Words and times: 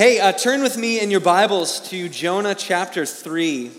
Hey, 0.00 0.18
uh, 0.18 0.32
turn 0.32 0.62
with 0.62 0.78
me 0.78 0.98
in 0.98 1.10
your 1.10 1.20
Bibles 1.20 1.78
to 1.90 2.08
Jonah 2.08 2.54
chapter 2.54 3.04
3. 3.04 3.70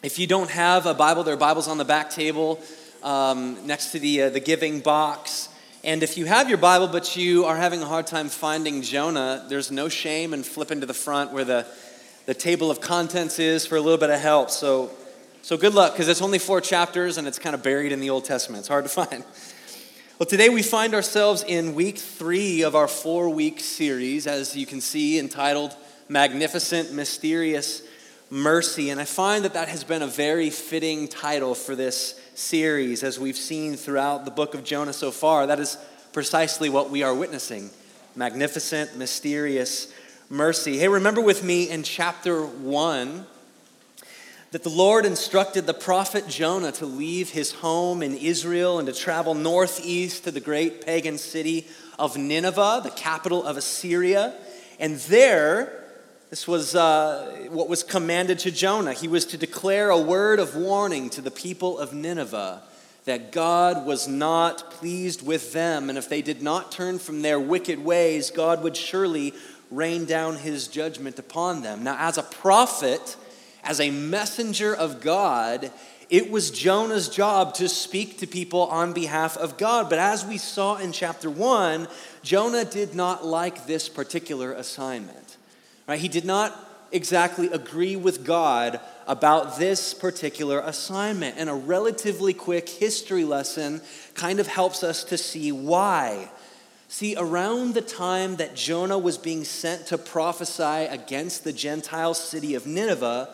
If 0.00 0.16
you 0.20 0.28
don't 0.28 0.48
have 0.48 0.86
a 0.86 0.94
Bible, 0.94 1.24
there 1.24 1.34
are 1.34 1.36
Bibles 1.36 1.66
on 1.66 1.76
the 1.76 1.84
back 1.84 2.10
table 2.10 2.60
um, 3.02 3.66
next 3.66 3.90
to 3.90 3.98
the, 3.98 4.22
uh, 4.22 4.30
the 4.30 4.38
giving 4.38 4.78
box. 4.78 5.48
And 5.82 6.04
if 6.04 6.16
you 6.16 6.26
have 6.26 6.48
your 6.48 6.58
Bible, 6.58 6.86
but 6.86 7.16
you 7.16 7.46
are 7.46 7.56
having 7.56 7.82
a 7.82 7.84
hard 7.84 8.06
time 8.06 8.28
finding 8.28 8.82
Jonah, 8.82 9.44
there's 9.48 9.72
no 9.72 9.88
shame 9.88 10.34
in 10.34 10.44
flipping 10.44 10.78
to 10.82 10.86
the 10.86 10.94
front 10.94 11.32
where 11.32 11.44
the, 11.44 11.66
the 12.26 12.34
table 12.34 12.70
of 12.70 12.80
contents 12.80 13.40
is 13.40 13.66
for 13.66 13.74
a 13.74 13.80
little 13.80 13.98
bit 13.98 14.10
of 14.10 14.20
help. 14.20 14.50
So, 14.50 14.92
so 15.42 15.56
good 15.56 15.74
luck, 15.74 15.94
because 15.94 16.06
it's 16.06 16.22
only 16.22 16.38
four 16.38 16.60
chapters 16.60 17.18
and 17.18 17.26
it's 17.26 17.40
kind 17.40 17.56
of 17.56 17.62
buried 17.64 17.90
in 17.90 17.98
the 17.98 18.10
Old 18.10 18.24
Testament. 18.24 18.60
It's 18.60 18.68
hard 18.68 18.84
to 18.84 18.88
find. 19.04 19.24
Well, 20.20 20.26
today 20.26 20.50
we 20.50 20.62
find 20.62 20.92
ourselves 20.92 21.42
in 21.42 21.74
week 21.74 21.96
three 21.96 22.60
of 22.60 22.74
our 22.74 22.88
four 22.88 23.30
week 23.30 23.58
series, 23.58 24.26
as 24.26 24.54
you 24.54 24.66
can 24.66 24.82
see, 24.82 25.18
entitled 25.18 25.74
Magnificent, 26.10 26.92
Mysterious 26.92 27.80
Mercy. 28.28 28.90
And 28.90 29.00
I 29.00 29.06
find 29.06 29.46
that 29.46 29.54
that 29.54 29.68
has 29.68 29.82
been 29.82 30.02
a 30.02 30.06
very 30.06 30.50
fitting 30.50 31.08
title 31.08 31.54
for 31.54 31.74
this 31.74 32.20
series, 32.34 33.02
as 33.02 33.18
we've 33.18 33.34
seen 33.34 33.76
throughout 33.76 34.26
the 34.26 34.30
book 34.30 34.52
of 34.52 34.62
Jonah 34.62 34.92
so 34.92 35.10
far. 35.10 35.46
That 35.46 35.58
is 35.58 35.78
precisely 36.12 36.68
what 36.68 36.90
we 36.90 37.02
are 37.02 37.14
witnessing 37.14 37.70
magnificent, 38.14 38.98
mysterious 38.98 39.90
mercy. 40.28 40.76
Hey, 40.76 40.88
remember 40.88 41.22
with 41.22 41.42
me 41.42 41.70
in 41.70 41.82
chapter 41.82 42.44
one 42.44 43.24
that 44.50 44.64
the 44.64 44.68
Lord 44.68 45.06
instructed 45.06 45.66
the 45.66 45.74
prophet 45.74 46.26
Jonah 46.26 46.72
to 46.72 46.86
leave 46.86 47.30
his 47.30 47.52
home 47.52 48.02
in 48.02 48.16
Israel 48.16 48.78
and 48.80 48.88
to 48.88 48.94
travel 48.94 49.34
northeast 49.34 50.24
to 50.24 50.32
the 50.32 50.40
great 50.40 50.84
pagan 50.84 51.18
city 51.18 51.68
of 51.98 52.16
Nineveh, 52.16 52.80
the 52.82 52.90
capital 52.90 53.44
of 53.44 53.56
Assyria. 53.56 54.34
And 54.80 54.96
there, 54.96 55.84
this 56.30 56.48
was 56.48 56.74
uh, 56.74 57.46
what 57.50 57.68
was 57.68 57.84
commanded 57.84 58.40
to 58.40 58.50
Jonah. 58.50 58.92
He 58.92 59.06
was 59.06 59.24
to 59.26 59.38
declare 59.38 59.90
a 59.90 60.00
word 60.00 60.40
of 60.40 60.56
warning 60.56 61.10
to 61.10 61.20
the 61.20 61.30
people 61.30 61.78
of 61.78 61.92
Nineveh 61.92 62.62
that 63.04 63.32
God 63.32 63.86
was 63.86 64.08
not 64.08 64.72
pleased 64.72 65.24
with 65.24 65.52
them, 65.52 65.88
and 65.88 65.96
if 65.96 66.08
they 66.08 66.22
did 66.22 66.42
not 66.42 66.70
turn 66.70 66.98
from 66.98 67.22
their 67.22 67.40
wicked 67.40 67.82
ways, 67.82 68.30
God 68.30 68.62
would 68.62 68.76
surely 68.76 69.32
rain 69.70 70.04
down 70.04 70.36
his 70.36 70.68
judgment 70.68 71.18
upon 71.18 71.62
them. 71.62 71.82
Now, 71.82 71.96
as 71.98 72.18
a 72.18 72.22
prophet, 72.22 73.16
as 73.62 73.80
a 73.80 73.90
messenger 73.90 74.74
of 74.74 75.00
God, 75.00 75.70
it 76.08 76.30
was 76.30 76.50
Jonah's 76.50 77.08
job 77.08 77.54
to 77.54 77.68
speak 77.68 78.18
to 78.18 78.26
people 78.26 78.62
on 78.62 78.92
behalf 78.92 79.36
of 79.36 79.56
God. 79.56 79.88
But 79.88 80.00
as 80.00 80.24
we 80.24 80.38
saw 80.38 80.76
in 80.76 80.90
chapter 80.92 81.30
1, 81.30 81.86
Jonah 82.22 82.64
did 82.64 82.94
not 82.94 83.24
like 83.24 83.66
this 83.66 83.88
particular 83.88 84.52
assignment. 84.52 85.36
Right? 85.86 86.00
He 86.00 86.08
did 86.08 86.24
not 86.24 86.58
exactly 86.92 87.46
agree 87.48 87.94
with 87.94 88.24
God 88.24 88.80
about 89.06 89.58
this 89.58 89.94
particular 89.94 90.60
assignment. 90.60 91.36
And 91.38 91.48
a 91.48 91.54
relatively 91.54 92.34
quick 92.34 92.68
history 92.68 93.24
lesson 93.24 93.80
kind 94.14 94.40
of 94.40 94.46
helps 94.46 94.82
us 94.82 95.04
to 95.04 95.18
see 95.18 95.52
why. 95.52 96.30
See, 96.88 97.14
around 97.16 97.74
the 97.74 97.82
time 97.82 98.36
that 98.36 98.56
Jonah 98.56 98.98
was 98.98 99.16
being 99.16 99.44
sent 99.44 99.86
to 99.86 99.98
prophesy 99.98 100.86
against 100.86 101.44
the 101.44 101.52
Gentile 101.52 102.14
city 102.14 102.56
of 102.56 102.66
Nineveh, 102.66 103.32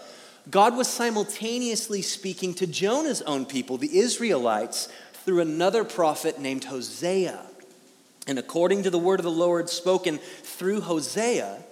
God 0.51 0.77
was 0.77 0.89
simultaneously 0.89 2.03
speaking 2.03 2.55
to 2.55 2.67
Jonah's 2.67 3.23
own 3.23 3.47
people, 3.47 3.79
the 3.79 3.99
Israelites, 3.99 4.89
through 5.25 5.41
another 5.41 5.85
prophet 5.85 6.39
named 6.39 6.65
Hosea. 6.65 7.41
And 8.29 8.39
according 8.39 8.85
to 8.85 8.91
the 8.91 8.99
word 8.99 9.19
of 9.19 9.25
the 9.25 9.31
Lord 9.31 9.69
spoken 9.69 10.19
through 10.19 10.83
Hosea, 10.83 11.63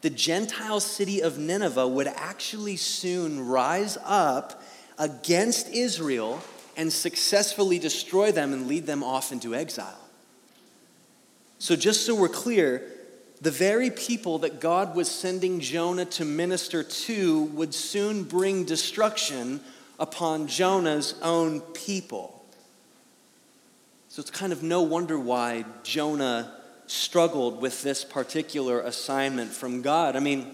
the 0.00 0.10
Gentile 0.10 0.80
city 0.80 1.22
of 1.22 1.38
Nineveh 1.38 1.88
would 1.88 2.06
actually 2.06 2.76
soon 2.76 3.46
rise 3.46 3.98
up 4.04 4.62
against 4.98 5.68
Israel 5.68 6.42
and 6.76 6.92
successfully 6.92 7.78
destroy 7.78 8.32
them 8.32 8.52
and 8.52 8.66
lead 8.66 8.86
them 8.86 9.02
off 9.02 9.32
into 9.32 9.54
exile. 9.54 9.98
So, 11.58 11.76
just 11.76 12.04
so 12.04 12.14
we're 12.14 12.28
clear, 12.28 12.82
the 13.44 13.50
very 13.50 13.90
people 13.90 14.38
that 14.38 14.58
God 14.58 14.96
was 14.96 15.10
sending 15.10 15.60
Jonah 15.60 16.06
to 16.06 16.24
minister 16.24 16.82
to 16.82 17.42
would 17.44 17.74
soon 17.74 18.24
bring 18.24 18.64
destruction 18.64 19.60
upon 20.00 20.46
Jonah's 20.46 21.14
own 21.20 21.60
people. 21.60 22.42
So 24.08 24.20
it's 24.20 24.30
kind 24.30 24.50
of 24.50 24.62
no 24.62 24.80
wonder 24.80 25.18
why 25.18 25.66
Jonah 25.82 26.56
struggled 26.86 27.60
with 27.60 27.82
this 27.82 28.02
particular 28.02 28.80
assignment 28.80 29.50
from 29.50 29.82
God. 29.82 30.16
I 30.16 30.20
mean, 30.20 30.46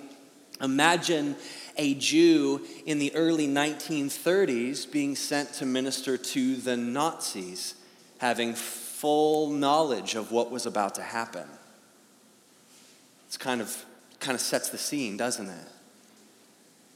imagine 0.61 1.37
a 1.77 1.95
Jew 1.95 2.61
in 2.87 2.99
the 2.99 3.15
early 3.15 3.47
1930s 3.47 4.91
being 4.91 5.15
sent 5.15 5.53
to 5.55 5.65
minister 5.65 6.17
to 6.17 6.57
the 6.57 6.77
Nazis, 6.77 7.77
having 8.19 8.55
full 8.55 9.51
knowledge 9.51 10.17
of 10.17 10.33
what 10.33 10.51
was 10.51 10.67
about 10.67 10.97
to 10.97 11.03
happen. 11.03 11.47
It's 13.31 13.37
kind 13.37 13.61
of 13.61 13.85
kind 14.19 14.35
of 14.35 14.41
sets 14.41 14.71
the 14.71 14.77
scene, 14.77 15.17
doesn't 15.17 15.49
it? 15.49 15.69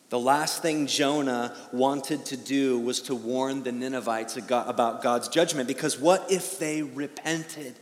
The 0.08 0.18
last 0.18 0.62
thing 0.62 0.88
Jonah 0.88 1.56
wanted 1.72 2.26
to 2.26 2.36
do 2.36 2.76
was 2.80 3.00
to 3.02 3.14
warn 3.14 3.62
the 3.62 3.70
Ninevites 3.70 4.36
about 4.36 5.00
God's 5.00 5.28
judgment 5.28 5.68
because 5.68 5.96
what 5.96 6.28
if 6.32 6.58
they 6.58 6.82
repented? 6.82 7.76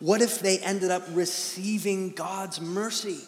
What 0.00 0.22
if 0.22 0.40
they 0.40 0.58
ended 0.58 0.90
up 0.90 1.04
receiving 1.12 2.10
God's 2.10 2.60
mercy? 2.60 3.20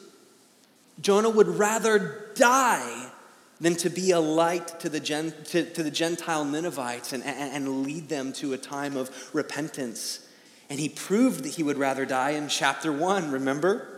Jonah 1.00 1.31
would 1.31 1.47
rather 1.47 2.32
die 2.34 3.12
than 3.60 3.76
to 3.76 3.88
be 3.88 4.10
a 4.10 4.19
light 4.19 4.81
to 4.81 4.88
the, 4.88 4.99
Gen, 4.99 5.32
to, 5.44 5.65
to 5.75 5.84
the 5.84 5.93
Gentile 5.93 6.44
Ninevites 6.44 7.12
and, 7.12 7.22
and, 7.22 7.55
and 7.55 7.84
lead 7.84 8.09
them 8.09 8.32
to 8.32 8.53
a 8.53 8.59
time 8.59 8.97
of 8.97 9.31
repentance. 9.32 10.26
And 10.69 10.81
he 10.81 10.88
proved 10.88 11.44
that 11.44 11.55
he 11.55 11.62
would 11.62 11.78
rather 11.78 12.05
die 12.05 12.31
in 12.31 12.49
chapter 12.49 12.91
1, 12.91 13.31
remember? 13.31 13.95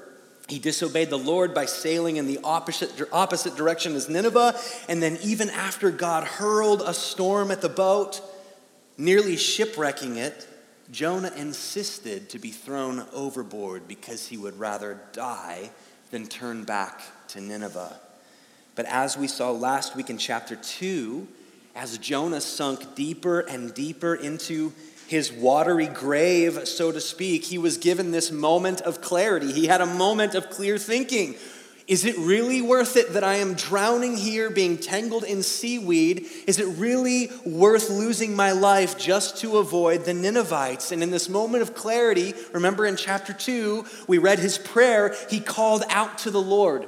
He 0.49 0.59
disobeyed 0.59 1.11
the 1.11 1.19
Lord 1.19 1.53
by 1.53 1.67
sailing 1.67 2.17
in 2.17 2.27
the 2.27 2.41
opposite, 2.43 2.91
opposite 3.13 3.55
direction 3.55 3.95
as 3.95 4.09
Nineveh. 4.09 4.59
And 4.89 5.03
then, 5.03 5.19
even 5.23 5.51
after 5.51 5.91
God 5.91 6.25
hurled 6.25 6.83
a 6.83 6.95
storm 6.95 7.51
at 7.51 7.61
the 7.61 7.69
boat, 7.69 8.23
nearly 8.97 9.37
shipwrecking 9.37 10.17
it, 10.17 10.49
Jonah 10.91 11.33
insisted 11.37 12.31
to 12.31 12.39
be 12.39 12.51
thrown 12.51 13.05
overboard 13.13 13.87
because 13.87 14.29
he 14.29 14.39
would 14.39 14.59
rather 14.59 14.99
die 15.13 15.71
than 16.11 16.27
turn 16.27 16.65
back 16.65 17.03
to 17.29 17.43
Nineveh. 17.43 18.01
But 18.75 18.87
as 18.87 19.19
we 19.19 19.27
saw 19.27 19.51
last 19.51 19.97
week 19.97 20.09
in 20.09 20.17
chapter 20.17 20.57
2, 20.57 21.29
as 21.75 21.99
Jonah 21.99 22.41
sunk 22.41 22.95
deeper 22.95 23.41
and 23.41 23.75
deeper 23.75 24.15
into 24.15 24.73
his 25.09 25.33
watery 25.33 25.87
grave, 25.87 26.69
so 26.69 26.93
to 26.93 27.01
speak, 27.01 27.47
he 27.47 27.57
was 27.57 27.79
given 27.79 28.11
this 28.11 28.31
moment 28.31 28.83
of 28.83 29.01
clarity. 29.01 29.53
He 29.53 29.67
had 29.67 29.81
a 29.81 29.87
moment 29.87 30.35
of 30.35 30.51
clear 30.51 30.77
thinking. 30.77 31.35
Is 31.87 32.05
it 32.05 32.19
really 32.19 32.61
worth 32.61 32.99
it 32.99 33.15
that 33.15 33.25
I 33.25 33.37
am 33.37 33.55
drowning 33.55 34.19
here, 34.19 34.51
being 34.51 34.77
tangled 34.77 35.25
in 35.25 35.43
seaweed? 35.43 36.27
Is 36.47 36.59
it 36.59 36.67
really 36.79 37.31
worth 37.47 37.89
losing 37.89 38.37
my 38.37 38.53
life 38.53 38.99
just 38.99 39.39
to 39.39 39.57
avoid 39.57 40.05
the 40.05 40.13
Ninevites? 40.13 40.93
And 40.93 41.03
in 41.03 41.11
this 41.11 41.31
moment 41.31 41.63
of 41.63 41.75
clarity, 41.75 42.35
remember 42.53 42.85
in 42.85 42.97
chapter 42.97 43.33
2, 43.33 43.87
we 44.07 44.19
read 44.19 44.39
his 44.39 44.59
prayer. 44.59 45.17
He 45.31 45.41
called 45.41 45.85
out 45.89 46.19
to 46.19 46.31
the 46.31 46.43
Lord. 46.43 46.87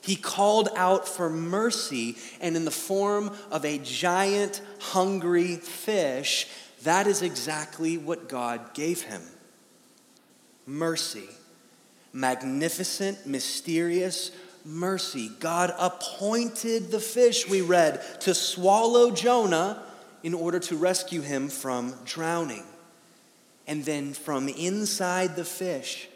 He 0.00 0.16
called 0.16 0.68
out 0.74 1.06
for 1.06 1.30
mercy, 1.30 2.16
and 2.40 2.56
in 2.56 2.64
the 2.64 2.72
form 2.72 3.30
of 3.52 3.64
a 3.64 3.78
giant, 3.78 4.60
hungry 4.80 5.54
fish, 5.54 6.48
that 6.84 7.06
is 7.06 7.22
exactly 7.22 7.98
what 7.98 8.28
God 8.28 8.74
gave 8.74 9.02
him 9.02 9.22
mercy. 10.66 11.28
Magnificent, 12.12 13.26
mysterious 13.26 14.30
mercy. 14.64 15.30
God 15.40 15.74
appointed 15.78 16.90
the 16.90 17.00
fish, 17.00 17.48
we 17.48 17.62
read, 17.62 18.02
to 18.20 18.34
swallow 18.34 19.10
Jonah 19.10 19.82
in 20.22 20.34
order 20.34 20.58
to 20.60 20.76
rescue 20.76 21.20
him 21.20 21.48
from 21.48 21.94
drowning. 22.04 22.64
And 23.66 23.84
then 23.84 24.12
from 24.12 24.48
inside 24.48 25.36
the 25.36 25.44
fish, 25.44 26.08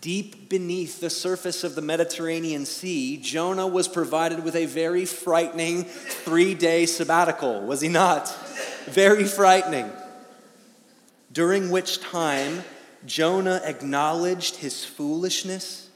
deep 0.00 0.48
beneath 0.48 1.00
the 1.00 1.10
surface 1.10 1.64
of 1.64 1.74
the 1.74 1.82
Mediterranean 1.82 2.66
Sea, 2.66 3.16
Jonah 3.16 3.66
was 3.66 3.88
provided 3.88 4.44
with 4.44 4.54
a 4.54 4.66
very 4.66 5.04
frightening 5.04 5.84
three 5.84 6.54
day 6.54 6.86
sabbatical, 6.86 7.62
was 7.62 7.80
he 7.80 7.88
not? 7.88 8.28
Very 8.86 9.24
frightening 9.24 9.90
during 11.32 11.70
which 11.70 12.00
time 12.00 12.64
Jonah 13.06 13.60
acknowledged 13.64 14.56
his 14.56 14.84
foolishness, 14.84 15.88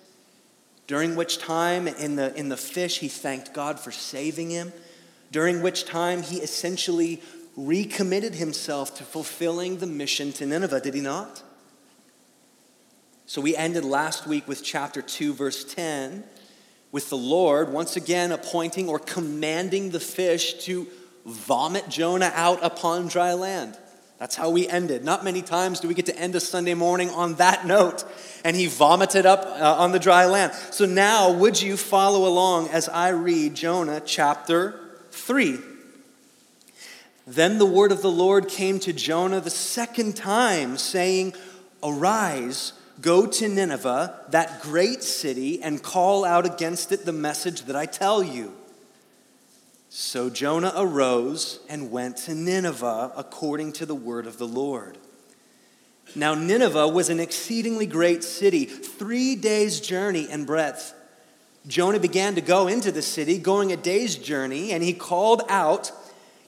during 0.86 1.16
which 1.16 1.38
time 1.38 1.88
in 1.88 2.16
the, 2.16 2.34
in 2.34 2.48
the 2.48 2.56
fish 2.56 2.98
he 2.98 3.08
thanked 3.08 3.52
God 3.52 3.80
for 3.80 3.90
saving 3.90 4.50
him, 4.50 4.72
during 5.30 5.62
which 5.62 5.84
time 5.84 6.22
he 6.22 6.36
essentially 6.38 7.22
recommitted 7.56 8.34
himself 8.34 8.94
to 8.96 9.04
fulfilling 9.04 9.78
the 9.78 9.86
mission 9.86 10.32
to 10.32 10.46
Nineveh, 10.46 10.80
did 10.80 10.94
he 10.94 11.00
not? 11.00 11.42
So 13.26 13.40
we 13.40 13.56
ended 13.56 13.84
last 13.84 14.26
week 14.26 14.46
with 14.46 14.62
chapter 14.62 15.00
2, 15.00 15.32
verse 15.32 15.64
10. 15.64 16.24
with 16.90 17.08
the 17.08 17.16
Lord 17.16 17.72
once 17.72 17.96
again 17.96 18.32
appointing 18.32 18.88
or 18.88 18.98
commanding 18.98 19.90
the 19.90 20.00
fish 20.00 20.64
to 20.64 20.86
vomit 21.24 21.88
Jonah 21.88 22.32
out 22.34 22.58
upon 22.62 23.08
dry 23.08 23.32
land. 23.32 23.78
That's 24.22 24.36
how 24.36 24.50
we 24.50 24.68
ended. 24.68 25.02
Not 25.02 25.24
many 25.24 25.42
times 25.42 25.80
do 25.80 25.88
we 25.88 25.94
get 25.94 26.06
to 26.06 26.16
end 26.16 26.36
a 26.36 26.40
Sunday 26.40 26.74
morning 26.74 27.10
on 27.10 27.34
that 27.34 27.66
note. 27.66 28.04
And 28.44 28.54
he 28.54 28.66
vomited 28.66 29.26
up 29.26 29.44
uh, 29.44 29.74
on 29.78 29.90
the 29.90 29.98
dry 29.98 30.26
land. 30.26 30.52
So 30.70 30.86
now, 30.86 31.32
would 31.32 31.60
you 31.60 31.76
follow 31.76 32.28
along 32.28 32.68
as 32.68 32.88
I 32.88 33.08
read 33.08 33.56
Jonah 33.56 34.00
chapter 34.00 34.78
3? 35.10 35.58
Then 37.26 37.58
the 37.58 37.66
word 37.66 37.90
of 37.90 38.00
the 38.00 38.12
Lord 38.12 38.46
came 38.46 38.78
to 38.78 38.92
Jonah 38.92 39.40
the 39.40 39.50
second 39.50 40.14
time, 40.14 40.76
saying, 40.76 41.34
Arise, 41.82 42.74
go 43.00 43.26
to 43.26 43.48
Nineveh, 43.48 44.20
that 44.28 44.62
great 44.62 45.02
city, 45.02 45.60
and 45.60 45.82
call 45.82 46.24
out 46.24 46.46
against 46.46 46.92
it 46.92 47.04
the 47.04 47.12
message 47.12 47.62
that 47.62 47.74
I 47.74 47.86
tell 47.86 48.22
you. 48.22 48.52
So 49.94 50.30
Jonah 50.30 50.72
arose 50.74 51.60
and 51.68 51.90
went 51.90 52.16
to 52.16 52.34
Nineveh 52.34 53.12
according 53.14 53.74
to 53.74 53.84
the 53.84 53.94
word 53.94 54.26
of 54.26 54.38
the 54.38 54.46
Lord. 54.46 54.96
Now, 56.16 56.32
Nineveh 56.32 56.88
was 56.88 57.10
an 57.10 57.20
exceedingly 57.20 57.84
great 57.84 58.24
city, 58.24 58.64
three 58.64 59.36
days' 59.36 59.82
journey 59.82 60.30
in 60.30 60.46
breadth. 60.46 60.94
Jonah 61.66 62.00
began 62.00 62.36
to 62.36 62.40
go 62.40 62.68
into 62.68 62.90
the 62.90 63.02
city, 63.02 63.36
going 63.36 63.70
a 63.70 63.76
day's 63.76 64.16
journey, 64.16 64.72
and 64.72 64.82
he 64.82 64.94
called 64.94 65.42
out, 65.50 65.92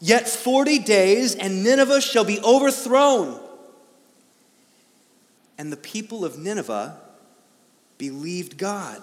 Yet 0.01 0.27
40 0.27 0.79
days, 0.79 1.35
and 1.35 1.63
Nineveh 1.63 2.01
shall 2.01 2.25
be 2.25 2.41
overthrown. 2.41 3.39
And 5.59 5.71
the 5.71 5.77
people 5.77 6.25
of 6.25 6.39
Nineveh 6.39 6.99
believed 7.99 8.57
God. 8.57 9.03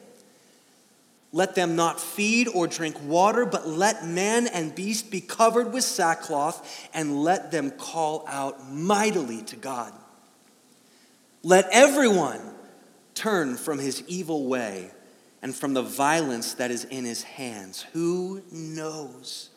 let 1.33 1.55
them 1.55 1.75
not 1.75 1.99
feed 1.99 2.47
or 2.47 2.67
drink 2.67 2.97
water, 3.03 3.45
but 3.45 3.67
let 3.67 4.05
man 4.05 4.47
and 4.47 4.75
beast 4.75 5.09
be 5.11 5.21
covered 5.21 5.71
with 5.71 5.83
sackcloth, 5.83 6.89
and 6.93 7.23
let 7.23 7.51
them 7.51 7.71
call 7.71 8.25
out 8.27 8.69
mightily 8.69 9.41
to 9.43 9.55
God. 9.55 9.93
Let 11.43 11.67
everyone 11.71 12.41
turn 13.15 13.55
from 13.55 13.79
his 13.79 14.03
evil 14.07 14.47
way 14.47 14.91
and 15.41 15.55
from 15.55 15.73
the 15.73 15.81
violence 15.81 16.55
that 16.55 16.69
is 16.69 16.85
in 16.85 17.05
his 17.05 17.23
hands. 17.23 17.85
Who 17.93 18.41
knows? 18.51 19.49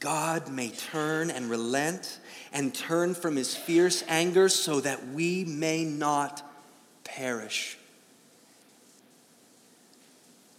God 0.00 0.50
may 0.50 0.68
turn 0.68 1.30
and 1.30 1.48
relent 1.48 2.18
and 2.52 2.74
turn 2.74 3.14
from 3.14 3.36
his 3.36 3.56
fierce 3.56 4.04
anger 4.08 4.48
so 4.48 4.80
that 4.80 5.08
we 5.08 5.44
may 5.44 5.84
not 5.84 6.42
perish. 7.04 7.75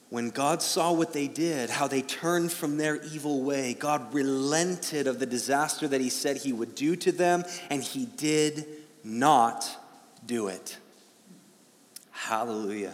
When 0.09 0.29
God 0.29 0.61
saw 0.61 0.93
what 0.93 1.11
they 1.11 1.27
did, 1.27 1.69
how 1.69 1.87
they 1.87 2.01
turned 2.01 2.51
from 2.51 2.77
their 2.77 2.95
evil 3.03 3.43
way, 3.43 3.73
God 3.73 4.13
relented 4.13 5.05
of 5.05 5.19
the 5.19 5.25
disaster 5.25 5.87
that 5.87 5.99
He 5.99 6.09
said 6.09 6.37
He 6.37 6.53
would 6.53 6.75
do 6.75 6.95
to 6.95 7.11
them, 7.11 7.43
and 7.69 7.83
He 7.83 8.05
did 8.05 8.65
not 9.03 9.69
do 10.25 10.47
it. 10.47 10.77
Hallelujah. 12.11 12.93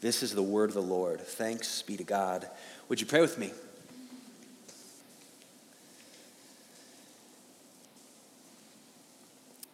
This 0.00 0.22
is 0.22 0.34
the 0.34 0.42
word 0.42 0.70
of 0.70 0.74
the 0.74 0.82
Lord. 0.82 1.20
Thanks 1.20 1.82
be 1.82 1.96
to 1.96 2.04
God. 2.04 2.48
Would 2.88 3.00
you 3.00 3.06
pray 3.06 3.20
with 3.20 3.36
me? 3.36 3.52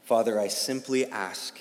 Father, 0.05 0.39
I 0.39 0.49
simply 0.49 1.05
ask 1.07 1.59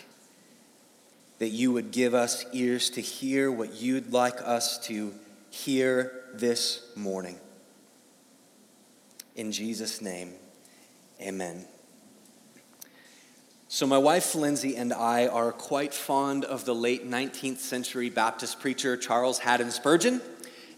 that 1.39 1.49
you 1.49 1.71
would 1.71 1.91
give 1.91 2.13
us 2.13 2.45
ears 2.53 2.89
to 2.91 3.01
hear 3.01 3.51
what 3.51 3.73
you'd 3.75 4.11
like 4.11 4.41
us 4.41 4.77
to 4.87 5.13
hear 5.49 6.23
this 6.33 6.91
morning. 6.95 7.39
In 9.35 9.51
Jesus' 9.51 10.01
name, 10.01 10.33
amen. 11.21 11.65
So, 13.67 13.85
my 13.85 13.97
wife 13.97 14.35
Lindsay 14.35 14.77
and 14.77 14.93
I 14.93 15.27
are 15.27 15.51
quite 15.51 15.93
fond 15.93 16.45
of 16.45 16.63
the 16.63 16.75
late 16.75 17.09
19th 17.09 17.57
century 17.57 18.09
Baptist 18.09 18.61
preacher 18.61 18.95
Charles 18.95 19.39
Haddon 19.39 19.71
Spurgeon. 19.71 20.21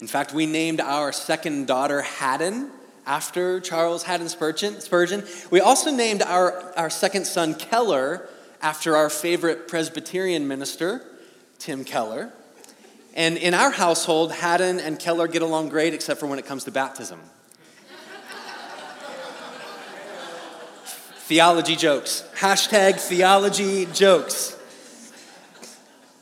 In 0.00 0.06
fact, 0.06 0.32
we 0.32 0.46
named 0.46 0.80
our 0.80 1.12
second 1.12 1.66
daughter 1.66 2.02
Haddon 2.02 2.70
after 3.06 3.60
Charles 3.60 4.02
Haddon 4.02 4.28
Spurgeon. 4.28 5.24
We 5.50 5.60
also 5.60 5.90
named 5.90 6.22
our, 6.22 6.72
our 6.76 6.90
second 6.90 7.26
son 7.26 7.54
Keller 7.54 8.28
after 8.60 8.96
our 8.96 9.10
favorite 9.10 9.68
Presbyterian 9.68 10.48
minister, 10.48 11.04
Tim 11.58 11.84
Keller. 11.84 12.32
And 13.14 13.36
in 13.36 13.54
our 13.54 13.70
household, 13.70 14.32
Haddon 14.32 14.80
and 14.80 14.98
Keller 14.98 15.28
get 15.28 15.42
along 15.42 15.70
great 15.70 15.94
except 15.94 16.20
for 16.20 16.26
when 16.26 16.38
it 16.38 16.46
comes 16.46 16.64
to 16.64 16.70
baptism. 16.70 17.20
theology 21.28 21.76
jokes. 21.76 22.24
Hashtag 22.36 22.98
theology 22.98 23.84
jokes. 23.92 24.56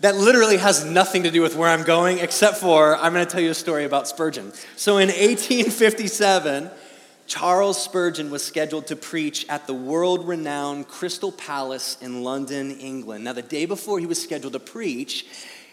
That 0.01 0.17
literally 0.17 0.57
has 0.57 0.85
nothing 0.85 1.23
to 1.23 1.31
do 1.31 1.43
with 1.43 1.55
where 1.55 1.71
I'm 1.71 1.85
going, 1.85 2.19
except 2.19 2.57
for 2.57 2.97
I'm 2.97 3.13
going 3.13 3.25
to 3.25 3.31
tell 3.31 3.41
you 3.41 3.51
a 3.51 3.55
story 3.55 3.85
about 3.85 4.09
Spurgeon. 4.09 4.53
So 4.75 4.99
in 4.99 5.09
1857, 5.09 6.71
Charles 7.27 7.83
Spurgeon 7.83 8.31
was 8.31 8.45
scheduled 8.45 8.87
to 8.89 8.97
preach 8.97 9.47
at 9.49 9.67
the 9.67 9.75
world 9.75 10.27
renowned 10.29 10.89
Crystal 10.89 11.33
Palace 11.33 11.97
in 12.01 12.23
London, 12.23 12.71
England. 12.79 13.25
Now, 13.25 13.33
the 13.33 13.43
day 13.43 13.67
before 13.67 13.99
he 13.99 14.07
was 14.07 14.23
scheduled 14.23 14.53
to 14.53 14.61
preach, 14.61 15.27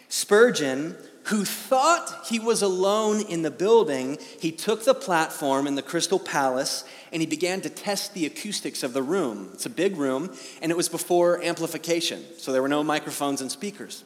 Spurgeon, 0.08 0.96
who 1.24 1.44
thought 1.44 2.26
he 2.28 2.38
was 2.38 2.60
alone 2.60 3.20
in 3.22 3.42
the 3.42 3.50
building, 3.50 4.18
he 4.40 4.52
took 4.52 4.84
the 4.84 4.94
platform 4.94 5.66
in 5.66 5.74
the 5.74 5.82
Crystal 5.82 6.18
Palace 6.18 6.84
and 7.12 7.22
he 7.22 7.26
began 7.26 7.60
to 7.62 7.70
test 7.70 8.14
the 8.14 8.26
acoustics 8.26 8.82
of 8.82 8.92
the 8.92 9.02
room. 9.02 9.50
It's 9.54 9.66
a 9.66 9.70
big 9.70 9.96
room, 9.96 10.34
and 10.60 10.70
it 10.70 10.76
was 10.76 10.88
before 10.88 11.42
amplification, 11.42 12.24
so 12.38 12.52
there 12.52 12.60
were 12.60 12.68
no 12.68 12.82
microphones 12.82 13.40
and 13.40 13.50
speakers. 13.50 14.04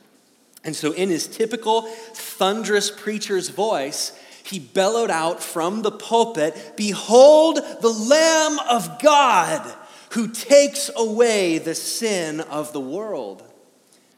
And 0.64 0.76
so, 0.76 0.92
in 0.92 1.08
his 1.08 1.26
typical 1.26 1.82
thunderous 1.82 2.90
preacher's 2.90 3.48
voice, 3.48 4.12
he 4.48 4.58
bellowed 4.58 5.10
out 5.10 5.42
from 5.42 5.82
the 5.82 5.90
pulpit 5.90 6.74
Behold 6.76 7.58
the 7.80 7.88
Lamb 7.88 8.58
of 8.70 9.00
God 9.00 9.74
who 10.12 10.28
takes 10.28 10.90
away 10.96 11.58
the 11.58 11.74
sin 11.74 12.40
of 12.40 12.72
the 12.72 12.80
world. 12.80 13.42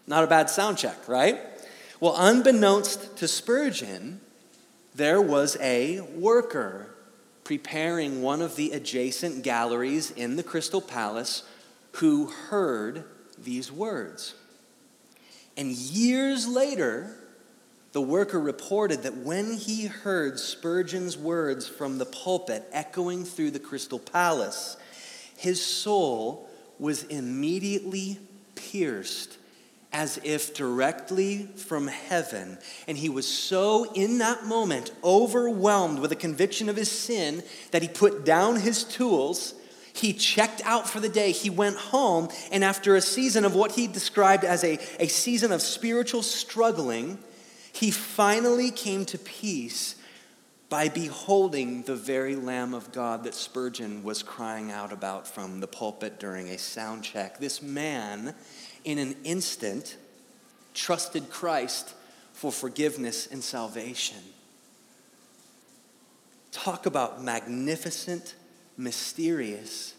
Not 0.06 0.22
a 0.22 0.28
bad 0.28 0.48
sound 0.48 0.78
check, 0.78 1.08
right? 1.08 1.40
Well, 1.98 2.14
unbeknownst 2.16 3.16
to 3.16 3.28
Spurgeon, 3.28 4.20
there 4.94 5.20
was 5.20 5.56
a 5.60 6.00
worker 6.00 6.94
preparing 7.42 8.22
one 8.22 8.40
of 8.40 8.54
the 8.54 8.70
adjacent 8.70 9.42
galleries 9.42 10.12
in 10.12 10.36
the 10.36 10.42
Crystal 10.42 10.80
Palace 10.80 11.42
who 11.92 12.26
heard 12.26 13.04
these 13.36 13.72
words. 13.72 14.34
And 15.56 15.72
years 15.72 16.46
later, 16.46 17.16
the 17.92 18.00
worker 18.00 18.40
reported 18.40 19.02
that 19.02 19.16
when 19.16 19.54
he 19.54 19.86
heard 19.86 20.38
Spurgeon's 20.38 21.18
words 21.18 21.66
from 21.66 21.98
the 21.98 22.06
pulpit 22.06 22.64
echoing 22.72 23.24
through 23.24 23.50
the 23.50 23.58
Crystal 23.58 23.98
Palace, 23.98 24.76
his 25.36 25.64
soul 25.64 26.48
was 26.78 27.02
immediately 27.04 28.18
pierced 28.54 29.38
as 29.92 30.20
if 30.22 30.54
directly 30.54 31.46
from 31.56 31.88
heaven. 31.88 32.58
And 32.86 32.96
he 32.96 33.08
was 33.08 33.26
so, 33.26 33.92
in 33.92 34.18
that 34.18 34.44
moment, 34.44 34.92
overwhelmed 35.02 35.98
with 35.98 36.12
a 36.12 36.16
conviction 36.16 36.68
of 36.68 36.76
his 36.76 36.90
sin 36.90 37.42
that 37.72 37.82
he 37.82 37.88
put 37.88 38.24
down 38.24 38.60
his 38.60 38.84
tools. 38.84 39.54
He 39.92 40.12
checked 40.12 40.62
out 40.64 40.88
for 40.88 41.00
the 41.00 41.08
day. 41.08 41.32
He 41.32 41.50
went 41.50 41.76
home, 41.76 42.28
and 42.52 42.62
after 42.62 42.94
a 42.94 43.00
season 43.00 43.44
of 43.44 43.56
what 43.56 43.72
he 43.72 43.88
described 43.88 44.44
as 44.44 44.62
a, 44.62 44.78
a 45.00 45.08
season 45.08 45.50
of 45.50 45.60
spiritual 45.60 46.22
struggling, 46.22 47.18
he 47.72 47.90
finally 47.90 48.70
came 48.70 49.04
to 49.06 49.18
peace 49.18 49.96
by 50.68 50.88
beholding 50.88 51.82
the 51.82 51.96
very 51.96 52.36
Lamb 52.36 52.74
of 52.74 52.92
God 52.92 53.24
that 53.24 53.34
Spurgeon 53.34 54.04
was 54.04 54.22
crying 54.22 54.70
out 54.70 54.92
about 54.92 55.26
from 55.26 55.60
the 55.60 55.66
pulpit 55.66 56.20
during 56.20 56.48
a 56.48 56.58
sound 56.58 57.02
check. 57.02 57.38
This 57.38 57.60
man, 57.60 58.34
in 58.84 58.98
an 58.98 59.16
instant, 59.24 59.96
trusted 60.72 61.28
Christ 61.28 61.94
for 62.32 62.52
forgiveness 62.52 63.26
and 63.26 63.42
salvation. 63.42 64.18
Talk 66.52 66.86
about 66.86 67.22
magnificent, 67.22 68.34
mysterious 68.76 69.94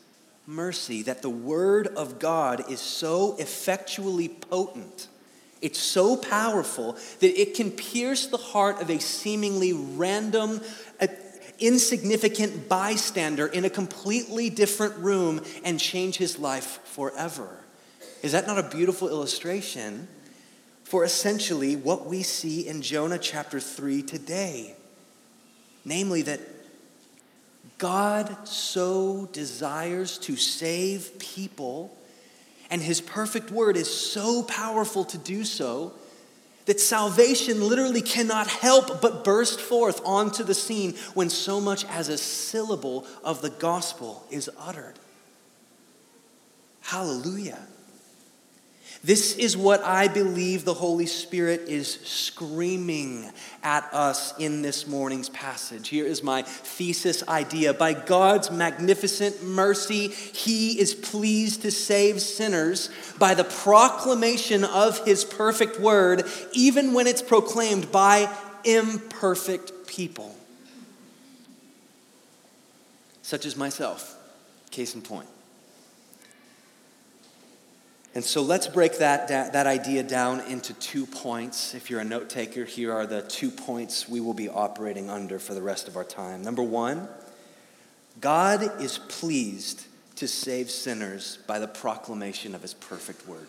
mercy 0.48 1.02
that 1.04 1.22
the 1.22 1.30
Word 1.30 1.88
of 1.88 2.18
God 2.18 2.72
is 2.72 2.80
so 2.80 3.36
effectually 3.38 4.28
potent. 4.28 5.08
It's 5.62 5.80
so 5.80 6.18
powerful 6.18 6.98
that 7.20 7.40
it 7.40 7.54
can 7.54 7.72
pierce 7.72 8.26
the 8.26 8.38
heart 8.38 8.82
of 8.82 8.90
a 8.90 9.00
seemingly 9.00 9.74
random, 9.74 10.62
uh, 11.00 11.08
insignificant 11.60 12.68
bystander 12.68 13.46
in 13.46 13.64
a 13.64 13.70
completely 13.70 14.50
different 14.50 14.98
room 14.98 15.42
and 15.64 15.80
change 15.80 16.18
his 16.18 16.40
life 16.40 16.80
forever. 16.84 17.48
Is 18.24 18.32
that 18.32 18.48
not 18.48 18.58
a 18.58 18.76
beautiful 18.76 19.08
illustration 19.08 20.08
for 20.84 21.04
essentially 21.04 21.76
what 21.76 22.06
we 22.06 22.24
see 22.24 22.68
in 22.68 22.82
Jonah 22.82 23.20
chapter 23.20 23.60
3 23.60 24.02
today? 24.04 24.76
Namely, 25.86 26.24
that 26.24 26.40
God 27.78 28.48
so 28.48 29.28
desires 29.32 30.18
to 30.20 30.36
save 30.36 31.18
people, 31.18 31.96
and 32.72 32.82
his 32.82 33.02
perfect 33.02 33.52
word 33.52 33.76
is 33.76 33.94
so 33.94 34.42
powerful 34.44 35.04
to 35.06 35.18
do 35.18 35.44
so 35.44 35.94
that 36.66 36.80
salvation 36.80 37.68
literally 37.68 38.02
cannot 38.02 38.48
help 38.48 39.02
but 39.02 39.26
burst 39.26 39.60
forth 39.60 40.02
onto 40.06 40.44
the 40.44 40.54
scene 40.54 40.96
when 41.14 41.30
so 41.30 41.60
much 41.60 41.84
as 41.86 42.08
a 42.08 42.18
syllable 42.18 43.06
of 43.24 43.42
the 43.42 43.50
gospel 43.50 44.26
is 44.32 44.50
uttered. 44.58 44.94
Hallelujah. 46.82 47.60
This 49.04 49.36
is 49.36 49.58
what 49.58 49.82
I 49.84 50.08
believe 50.08 50.64
the 50.64 50.76
Holy 50.76 51.08
Spirit 51.08 51.62
is 51.62 52.00
screaming 52.04 53.32
at 53.64 53.92
us 53.92 54.38
in 54.38 54.62
this 54.62 54.86
morning's 54.86 55.30
passage. 55.30 55.90
Here 55.90 56.06
is 56.06 56.22
my 56.22 56.44
thesis 56.44 57.28
idea. 57.28 57.74
By 57.74 57.94
God's 57.94 58.52
magnificent 58.52 59.44
mercy, 59.44 60.10
He 60.10 60.80
is 60.80 60.94
pleased 60.94 61.64
to 61.64 61.72
save 61.72 62.22
sinners 62.22 62.92
by 63.18 63.34
the 63.34 63.44
proclamation 63.44 64.64
of 64.64 65.04
His 65.04 65.26
perfect 65.26 65.80
word, 65.80 66.24
even 66.54 66.94
when 66.94 67.08
it's 67.08 67.24
proclaimed 67.24 67.92
by 67.92 68.32
imperfect 68.64 69.88
people, 69.88 70.36
such 73.24 73.48
as 73.48 73.58
myself. 73.58 74.16
Case 74.70 74.94
in 74.94 75.02
point. 75.02 75.28
And 78.14 78.24
so 78.24 78.42
let's 78.42 78.68
break 78.68 78.98
that, 78.98 79.30
that, 79.30 79.68
idea 79.68 80.04
down 80.04 80.42
into 80.42 80.74
two 80.74 81.06
points. 81.06 81.74
If 81.74 81.90
you're 81.90 82.02
a 82.02 82.06
note 82.06 82.30
taker, 82.30 82.66
here 82.66 82.92
are 82.92 83.06
the 83.06 83.22
two 83.22 83.50
points 83.50 84.10
we 84.10 84.20
will 84.20 84.34
be 84.34 84.50
operating 84.50 85.10
under 85.10 85.40
for 85.40 85.54
the 85.54 85.62
rest 85.62 85.88
of 85.88 85.96
our 85.96 86.04
time. 86.04 86.44
Number 86.44 86.62
one, 86.62 87.08
God 88.20 88.82
is 88.82 88.98
pleased 88.98 89.86
to 90.18 90.28
save 90.28 90.70
sinners 90.70 91.40
by 91.48 91.60
the 91.60 91.70
proclamation 91.70 92.54
of 92.54 92.62
his 92.62 92.74
perfect 92.74 93.28
word. 93.28 93.48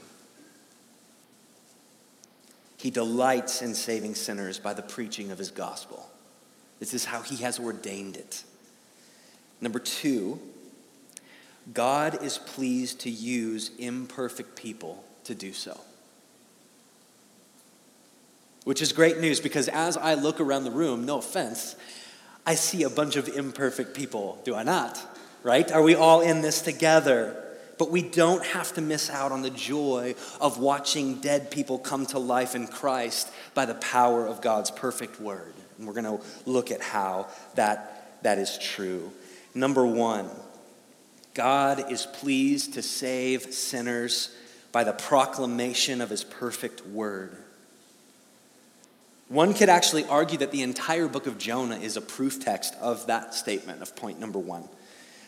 He 2.76 2.90
delights 2.90 3.62
in 3.62 3.74
saving 3.74 4.14
sinners 4.14 4.60
by 4.60 4.74
the 4.74 4.82
preaching 4.82 5.32
of 5.32 5.38
his 5.38 5.50
gospel. 5.50 6.08
This 6.78 6.94
is 6.94 7.04
how 7.04 7.22
he 7.22 7.36
has 7.42 7.58
ordained 7.58 8.16
it. 8.16 8.44
Number 9.60 9.78
two, 9.78 10.40
God 11.72 12.22
is 12.22 12.38
pleased 12.38 13.00
to 13.00 13.10
use 13.10 13.70
imperfect 13.78 14.56
people 14.56 15.04
to 15.24 15.34
do 15.34 15.52
so. 15.52 15.80
Which 18.64 18.82
is 18.82 18.92
great 18.92 19.18
news 19.18 19.40
because 19.40 19.68
as 19.68 19.96
I 19.96 20.14
look 20.14 20.40
around 20.40 20.64
the 20.64 20.70
room, 20.70 21.04
no 21.04 21.18
offense, 21.18 21.76
I 22.46 22.54
see 22.54 22.82
a 22.82 22.90
bunch 22.90 23.16
of 23.16 23.28
imperfect 23.28 23.94
people, 23.94 24.40
do 24.44 24.54
I 24.54 24.62
not? 24.62 25.00
Right? 25.42 25.70
Are 25.72 25.82
we 25.82 25.94
all 25.94 26.20
in 26.20 26.40
this 26.40 26.62
together? 26.62 27.38
But 27.78 27.90
we 27.90 28.02
don't 28.02 28.44
have 28.46 28.72
to 28.74 28.80
miss 28.80 29.10
out 29.10 29.32
on 29.32 29.42
the 29.42 29.50
joy 29.50 30.14
of 30.40 30.58
watching 30.58 31.16
dead 31.16 31.50
people 31.50 31.78
come 31.78 32.06
to 32.06 32.18
life 32.18 32.54
in 32.54 32.68
Christ 32.68 33.28
by 33.54 33.66
the 33.66 33.74
power 33.74 34.26
of 34.26 34.40
God's 34.40 34.70
perfect 34.70 35.20
word. 35.20 35.52
And 35.78 35.86
we're 35.86 36.00
going 36.00 36.18
to 36.18 36.24
look 36.46 36.70
at 36.70 36.80
how 36.80 37.28
that, 37.54 38.22
that 38.22 38.38
is 38.38 38.58
true. 38.58 39.10
Number 39.54 39.84
one, 39.84 40.30
God 41.34 41.90
is 41.90 42.06
pleased 42.06 42.74
to 42.74 42.82
save 42.82 43.54
sinners 43.54 44.34
by 44.70 44.84
the 44.84 44.92
proclamation 44.92 46.00
of 46.00 46.10
his 46.10 46.24
perfect 46.24 46.86
word. 46.86 47.36
One 49.28 49.54
could 49.54 49.70
actually 49.70 50.04
argue 50.04 50.38
that 50.38 50.50
the 50.50 50.62
entire 50.62 51.08
book 51.08 51.26
of 51.26 51.38
Jonah 51.38 51.76
is 51.76 51.96
a 51.96 52.02
proof 52.02 52.44
text 52.44 52.74
of 52.80 53.06
that 53.06 53.34
statement, 53.34 53.80
of 53.80 53.96
point 53.96 54.20
number 54.20 54.38
one. 54.38 54.68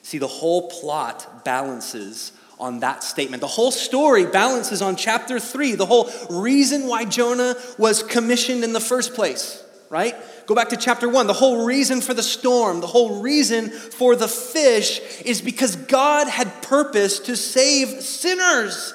See, 0.03 0.19
the 0.19 0.27
whole 0.27 0.69
plot 0.69 1.45
balances 1.45 2.33
on 2.61 2.81
that 2.81 3.03
statement. 3.03 3.41
The 3.41 3.47
whole 3.47 3.71
story 3.71 4.27
balances 4.27 4.83
on 4.83 4.97
chapter 4.97 5.41
three, 5.41 5.75
the 5.75 5.87
whole 5.87 6.11
reason 6.31 6.87
why 6.87 7.05
Jonah 7.05 7.57
was 7.79 8.03
commissioned 8.03 8.63
in 8.63 8.73
the 8.73 8.81
first 8.81 9.15
place, 9.15 9.63
right? 9.91 10.15
Go 10.47 10.55
back 10.55 10.69
to 10.71 10.77
chapter 10.77 11.09
one. 11.09 11.27
The 11.27 11.33
whole 11.33 11.65
reason 11.65 12.01
for 12.01 12.13
the 12.13 12.23
storm, 12.23 12.81
the 12.81 12.87
whole 12.87 13.23
reason 13.23 13.71
for 13.71 14.15
the 14.15 14.29
fish 14.29 15.01
is 15.23 15.41
because 15.41 15.77
God 15.77 16.29
had 16.29 16.63
purpose 16.63 17.19
to 17.21 17.37
save 17.37 18.03
sinners. 18.03 18.95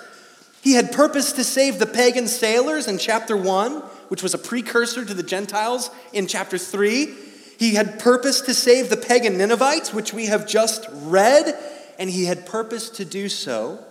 He 0.62 0.74
had 0.74 0.92
purpose 0.92 1.32
to 1.34 1.44
save 1.44 1.80
the 1.80 1.86
pagan 1.86 2.28
sailors 2.28 2.88
in 2.88 2.98
chapter 2.98 3.36
one, 3.36 3.80
which 4.10 4.22
was 4.22 4.34
a 4.34 4.38
precursor 4.38 5.06
to 5.06 5.14
the 5.14 5.24
Gentiles 5.24 5.90
in 6.14 6.28
chapter 6.28 6.58
three. 6.58 7.16
He 7.58 7.76
had 7.76 8.00
purpose 8.00 8.42
to 8.42 8.54
save 8.54 8.90
the 8.90 8.98
pagan 8.98 9.38
Ninevites, 9.38 9.94
which 9.94 10.14
we 10.14 10.28
have 10.28 10.48
just 10.48 10.88
read, 10.92 11.58
and 11.98 12.10
he 12.10 12.26
had 12.26 12.46
purpose 12.46 12.90
to 12.92 13.06
do 13.06 13.28
so 13.28 13.84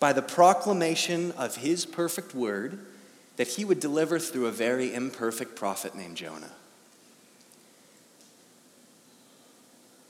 by 0.00 0.12
the 0.12 0.22
proclamation 0.22 1.32
of 1.32 1.56
his 1.56 1.84
perfect 1.86 2.34
word 2.34 2.78
that 3.36 3.48
he 3.48 3.64
would 3.64 3.80
deliver 3.80 4.18
through 4.18 4.46
a 4.46 4.52
very 4.52 4.94
imperfect 4.94 5.56
prophet 5.56 5.94
named 5.94 6.16
Jonah. 6.16 6.50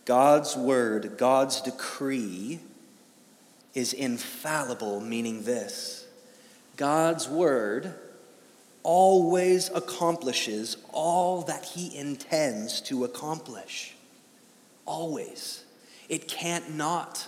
God's 0.06 0.56
word, 0.56 1.18
God's 1.18 1.60
decree 1.60 2.60
is 3.75 3.92
infallible, 3.92 5.00
meaning 5.00 5.42
this 5.42 6.06
God's 6.76 7.28
word 7.28 7.92
always 8.82 9.68
accomplishes 9.70 10.76
all 10.92 11.42
that 11.42 11.64
he 11.64 11.94
intends 11.96 12.80
to 12.82 13.04
accomplish. 13.04 13.94
Always. 14.86 15.64
It 16.08 16.28
can't 16.28 16.76
not 16.76 17.26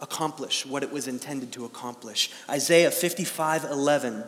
accomplish 0.00 0.64
what 0.64 0.84
it 0.84 0.92
was 0.92 1.08
intended 1.08 1.50
to 1.52 1.64
accomplish. 1.64 2.30
Isaiah 2.48 2.92
55 2.92 3.64
11 3.64 4.22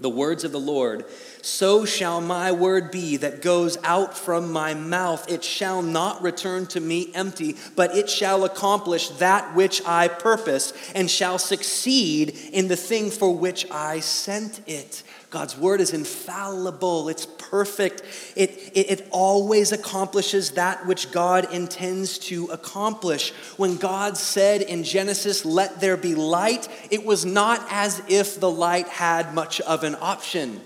the 0.00 0.10
words 0.10 0.44
of 0.44 0.52
the 0.52 0.60
Lord, 0.60 1.04
so 1.42 1.84
shall 1.84 2.20
my 2.20 2.52
word 2.52 2.90
be 2.90 3.16
that 3.18 3.42
goes 3.42 3.78
out 3.84 4.16
from 4.16 4.52
my 4.52 4.74
mouth. 4.74 5.30
It 5.30 5.44
shall 5.44 5.82
not 5.82 6.22
return 6.22 6.66
to 6.68 6.80
me 6.80 7.10
empty, 7.14 7.56
but 7.76 7.96
it 7.96 8.10
shall 8.10 8.44
accomplish 8.44 9.08
that 9.10 9.54
which 9.54 9.82
I 9.86 10.08
purpose 10.08 10.72
and 10.94 11.10
shall 11.10 11.38
succeed 11.38 12.36
in 12.52 12.68
the 12.68 12.76
thing 12.76 13.10
for 13.10 13.34
which 13.34 13.70
I 13.70 14.00
sent 14.00 14.60
it. 14.66 15.02
God's 15.30 15.56
word 15.56 15.80
is 15.80 15.92
infallible, 15.92 17.08
it's 17.08 17.24
perfect. 17.24 18.02
It, 18.34 18.50
it, 18.74 18.90
it, 18.90 19.08
always 19.12 19.70
accomplishes 19.70 20.52
that 20.52 20.86
which 20.86 21.12
God 21.12 21.52
intends 21.52 22.18
to 22.18 22.46
accomplish. 22.46 23.30
When 23.56 23.76
God 23.76 24.16
said 24.16 24.60
in 24.60 24.82
Genesis, 24.82 25.44
Let 25.44 25.80
there 25.80 25.96
be 25.96 26.16
light, 26.16 26.68
it 26.90 27.04
was 27.04 27.24
not 27.24 27.64
as 27.70 28.02
if 28.08 28.40
the 28.40 28.50
light 28.50 28.88
had 28.88 29.32
much 29.32 29.60
of 29.60 29.84
an 29.84 29.96
option 30.00 30.60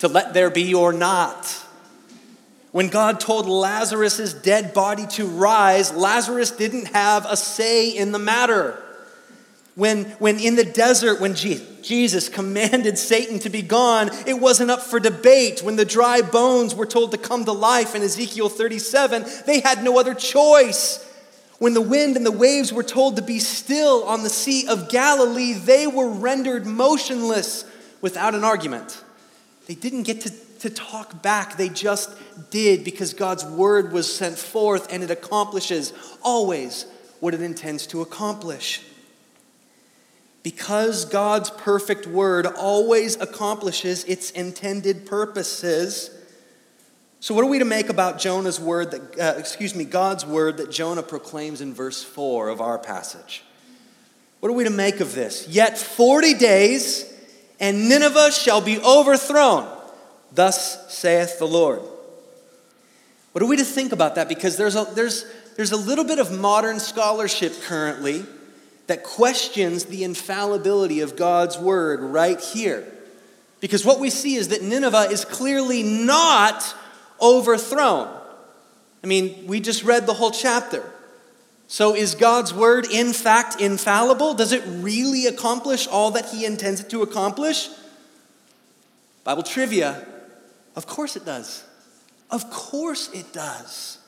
to 0.00 0.08
let 0.08 0.34
there 0.34 0.50
be 0.50 0.74
or 0.74 0.92
not. 0.92 1.46
When 2.72 2.88
God 2.88 3.20
told 3.20 3.46
Lazarus' 3.46 4.34
dead 4.34 4.74
body 4.74 5.06
to 5.12 5.26
rise, 5.26 5.92
Lazarus 5.92 6.50
didn't 6.50 6.86
have 6.86 7.26
a 7.26 7.36
say 7.36 7.90
in 7.90 8.10
the 8.10 8.18
matter. 8.18 8.82
When, 9.78 10.06
when 10.18 10.40
in 10.40 10.56
the 10.56 10.64
desert, 10.64 11.20
when 11.20 11.36
Jesus 11.36 12.28
commanded 12.28 12.98
Satan 12.98 13.38
to 13.38 13.48
be 13.48 13.62
gone, 13.62 14.10
it 14.26 14.40
wasn't 14.40 14.72
up 14.72 14.82
for 14.82 14.98
debate. 14.98 15.62
When 15.62 15.76
the 15.76 15.84
dry 15.84 16.20
bones 16.20 16.74
were 16.74 16.84
told 16.84 17.12
to 17.12 17.16
come 17.16 17.44
to 17.44 17.52
life 17.52 17.94
in 17.94 18.02
Ezekiel 18.02 18.48
37, 18.48 19.24
they 19.46 19.60
had 19.60 19.84
no 19.84 19.96
other 20.00 20.14
choice. 20.14 21.08
When 21.60 21.74
the 21.74 21.80
wind 21.80 22.16
and 22.16 22.26
the 22.26 22.32
waves 22.32 22.72
were 22.72 22.82
told 22.82 23.14
to 23.16 23.22
be 23.22 23.38
still 23.38 24.02
on 24.02 24.24
the 24.24 24.30
Sea 24.30 24.66
of 24.66 24.88
Galilee, 24.88 25.52
they 25.52 25.86
were 25.86 26.08
rendered 26.08 26.66
motionless 26.66 27.64
without 28.00 28.34
an 28.34 28.42
argument. 28.42 29.04
They 29.68 29.76
didn't 29.76 30.02
get 30.02 30.22
to, 30.22 30.30
to 30.58 30.70
talk 30.70 31.22
back, 31.22 31.56
they 31.56 31.68
just 31.68 32.10
did 32.50 32.82
because 32.82 33.14
God's 33.14 33.44
word 33.44 33.92
was 33.92 34.12
sent 34.12 34.38
forth 34.38 34.92
and 34.92 35.04
it 35.04 35.10
accomplishes 35.12 35.92
always 36.20 36.84
what 37.20 37.32
it 37.32 37.42
intends 37.42 37.86
to 37.86 38.00
accomplish. 38.00 38.82
Because 40.42 41.04
God's 41.04 41.50
perfect 41.50 42.06
word 42.06 42.46
always 42.46 43.16
accomplishes 43.16 44.04
its 44.04 44.30
intended 44.30 45.06
purposes, 45.06 46.10
So, 47.20 47.34
what 47.34 47.42
are 47.42 47.48
we 47.48 47.58
to 47.58 47.64
make 47.64 47.88
about 47.88 48.20
Jonah's 48.20 48.60
word 48.60 48.92
that, 48.92 49.18
uh, 49.18 49.38
excuse 49.38 49.74
me, 49.74 49.84
God's 49.84 50.24
word 50.24 50.58
that 50.58 50.70
Jonah 50.70 51.02
proclaims 51.02 51.60
in 51.60 51.74
verse 51.74 52.04
4 52.04 52.48
of 52.48 52.60
our 52.60 52.78
passage? 52.78 53.42
What 54.38 54.50
are 54.50 54.52
we 54.52 54.62
to 54.62 54.70
make 54.70 55.00
of 55.00 55.16
this? 55.16 55.48
Yet 55.48 55.76
40 55.76 56.34
days, 56.34 57.12
and 57.58 57.88
Nineveh 57.88 58.30
shall 58.30 58.60
be 58.60 58.78
overthrown. 58.78 59.68
Thus 60.32 60.94
saith 60.94 61.40
the 61.40 61.46
Lord. 61.46 61.82
What 63.32 63.42
are 63.42 63.46
we 63.46 63.56
to 63.56 63.64
think 63.64 63.92
about 63.92 64.14
that? 64.14 64.28
Because 64.28 64.56
there's 64.56 64.76
a, 64.76 64.86
there's, 64.94 65.24
there's 65.56 65.72
a 65.72 65.76
little 65.76 66.04
bit 66.04 66.20
of 66.20 66.30
modern 66.30 66.78
scholarship 66.78 67.52
currently 67.62 68.24
that 68.88 69.04
questions 69.04 69.84
the 69.84 70.02
infallibility 70.02 71.00
of 71.00 71.16
God's 71.16 71.56
word 71.56 72.00
right 72.00 72.40
here. 72.40 72.86
Because 73.60 73.84
what 73.84 74.00
we 74.00 74.10
see 74.10 74.34
is 74.34 74.48
that 74.48 74.62
Nineveh 74.62 75.08
is 75.10 75.24
clearly 75.24 75.82
not 75.82 76.74
overthrown. 77.20 78.08
I 79.02 79.06
mean, 79.06 79.46
we 79.46 79.60
just 79.60 79.84
read 79.84 80.06
the 80.06 80.14
whole 80.14 80.30
chapter. 80.30 80.84
So, 81.70 81.94
is 81.94 82.14
God's 82.14 82.54
word 82.54 82.86
in 82.90 83.12
fact 83.12 83.60
infallible? 83.60 84.34
Does 84.34 84.52
it 84.52 84.64
really 84.66 85.26
accomplish 85.26 85.86
all 85.86 86.10
that 86.12 86.30
He 86.30 86.44
intends 86.44 86.80
it 86.80 86.90
to 86.90 87.02
accomplish? 87.02 87.68
Bible 89.22 89.42
trivia 89.42 90.06
of 90.78 90.86
course 90.86 91.16
it 91.16 91.24
does. 91.24 91.64
Of 92.30 92.50
course 92.50 93.10
it 93.12 93.32
does. 93.32 93.98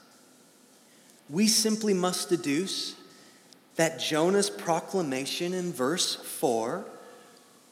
We 1.28 1.48
simply 1.48 1.94
must 1.94 2.28
deduce 2.28 2.94
that 3.76 4.00
Jonah's 4.00 4.50
proclamation 4.50 5.54
in 5.54 5.72
verse 5.72 6.16
4 6.16 6.84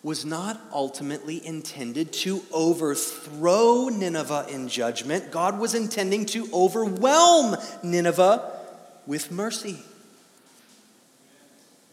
was 0.02 0.24
not 0.24 0.60
ultimately 0.72 1.44
intended 1.44 2.12
to 2.12 2.42
overthrow 2.52 3.88
Nineveh 3.88 4.46
in 4.48 4.68
judgment. 4.68 5.30
God 5.30 5.58
was 5.58 5.74
intending 5.74 6.24
to 6.26 6.48
overwhelm 6.52 7.56
Nineveh 7.82 8.58
with 9.06 9.32
mercy. 9.32 9.78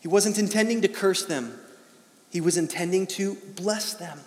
He 0.01 0.07
wasn't 0.07 0.37
intending 0.37 0.81
to 0.83 0.87
curse 0.87 1.25
them, 1.25 1.59
he 2.31 2.41
was 2.41 2.57
intending 2.57 3.07
to 3.07 3.35
bless 3.55 3.93
them. 3.93 4.19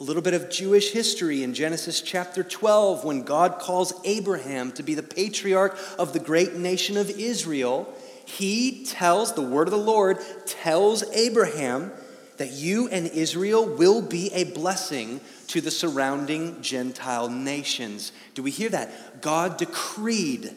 A 0.00 0.02
little 0.02 0.22
bit 0.22 0.32
of 0.32 0.48
Jewish 0.48 0.92
history 0.92 1.42
in 1.42 1.52
Genesis 1.52 2.00
chapter 2.00 2.42
12 2.42 3.04
when 3.04 3.22
God 3.22 3.58
calls 3.58 3.92
Abraham 4.06 4.72
to 4.72 4.82
be 4.82 4.94
the 4.94 5.02
patriarch 5.02 5.78
of 5.98 6.14
the 6.14 6.18
great 6.18 6.54
nation 6.54 6.96
of 6.96 7.10
Israel. 7.10 7.86
He 8.24 8.86
tells, 8.86 9.34
the 9.34 9.42
word 9.42 9.68
of 9.68 9.72
the 9.72 9.76
Lord 9.76 10.16
tells 10.46 11.02
Abraham 11.10 11.92
that 12.38 12.50
you 12.50 12.88
and 12.88 13.08
Israel 13.08 13.66
will 13.66 14.00
be 14.00 14.32
a 14.32 14.44
blessing 14.44 15.20
to 15.48 15.60
the 15.60 15.70
surrounding 15.70 16.62
Gentile 16.62 17.28
nations. 17.28 18.12
Do 18.34 18.42
we 18.42 18.52
hear 18.52 18.70
that? 18.70 19.20
God 19.20 19.58
decreed 19.58 20.54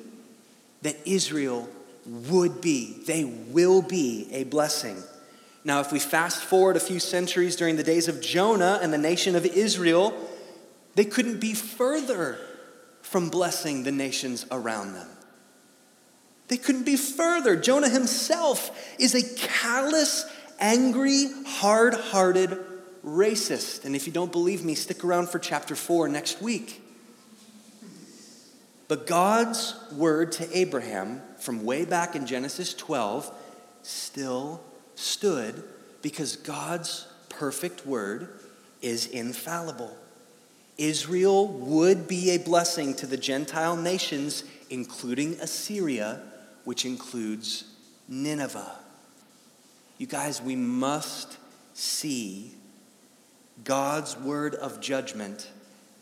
that 0.83 0.95
Israel 1.03 1.67
would 2.05 2.62
be, 2.62 3.03
they 3.05 3.25
will 3.25 3.81
be 3.81 4.29
a 4.31 4.45
blessing. 4.45 5.03
Now, 5.65 5.79
if 5.79 5.91
we 5.91 6.00
fast 6.00 6.43
forward 6.43 6.75
a 6.75 6.82
few 6.82 7.00
centuries 7.00 7.55
during 7.55 7.77
the 7.77 7.84
days 7.84 8.08
of 8.08 8.22
Jonah 8.22 8.79
and 8.82 8.91
the 8.91 8.98
nation 8.98 9.36
of 9.36 9.46
Israel, 9.46 10.13
they 10.96 11.05
couldn't 11.05 11.39
be 11.39 11.53
further 11.53 12.38
from 13.01 13.29
blessing 13.29 13.84
the 13.84 13.91
nations 13.91 14.46
around 14.51 14.93
them. 14.93 15.08
They 16.50 16.58
couldn't 16.58 16.84
be 16.84 16.98
further. 16.98 17.55
Jonah 17.55 17.89
himself 17.89 18.77
is 19.00 19.15
a 19.15 19.36
callous, 19.38 20.25
angry, 20.60 21.27
hard 21.46 21.93
hearted 21.93 22.60
racist. 23.05 23.86
And 23.86 23.96
if 23.96 24.05
you 24.05 24.13
don't 24.13 24.32
believe 24.32 24.63
me, 24.63 24.75
stick 24.75 25.03
around 25.03 25.29
for 25.29 25.39
chapter 25.39 25.75
4 25.75 26.10
next 26.10 26.41
week. 26.41 26.82
But 28.89 29.08
God's 29.08 29.75
word 29.93 30.34
to 30.34 30.58
Abraham 30.58 31.21
from 31.39 31.63
way 31.63 31.86
back 31.86 32.15
in 32.15 32.28
Genesis 32.28 32.73
12 32.73 33.32
still 33.82 34.62
stood 34.95 35.63
because 36.01 36.36
God's 36.36 37.08
perfect 37.29 37.86
word 37.86 38.29
is 38.82 39.08
infallible. 39.08 39.97
Israel 40.77 41.47
would 41.47 42.08
be 42.08 42.32
a 42.32 42.38
blessing 42.38 42.93
to 42.95 43.08
the 43.08 43.17
Gentile 43.17 43.75
nations, 43.77 44.43
including 44.69 45.34
Assyria, 45.36 46.21
which 46.63 46.86
includes 46.86 47.65
Nineveh. 48.08 48.79
You 49.97 50.08
guys, 50.08 50.41
we 50.41 50.56
must 50.56 51.38
see 51.73 52.51
God's 53.63 54.17
word 54.17 54.56
of 54.56 54.82
judgment 54.82 55.49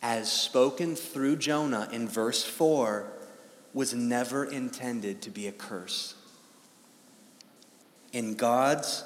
as 0.02 0.32
spoken 0.32 0.96
through 0.96 1.36
Jonah 1.36 1.88
in 1.92 2.08
verse 2.08 2.44
4 2.44 3.06
was 3.74 3.94
never 3.94 4.46
intended 4.46 5.22
to 5.22 5.30
be 5.30 5.48
a 5.48 5.52
curse 5.52 6.16
in 8.14 8.36
God's 8.36 9.04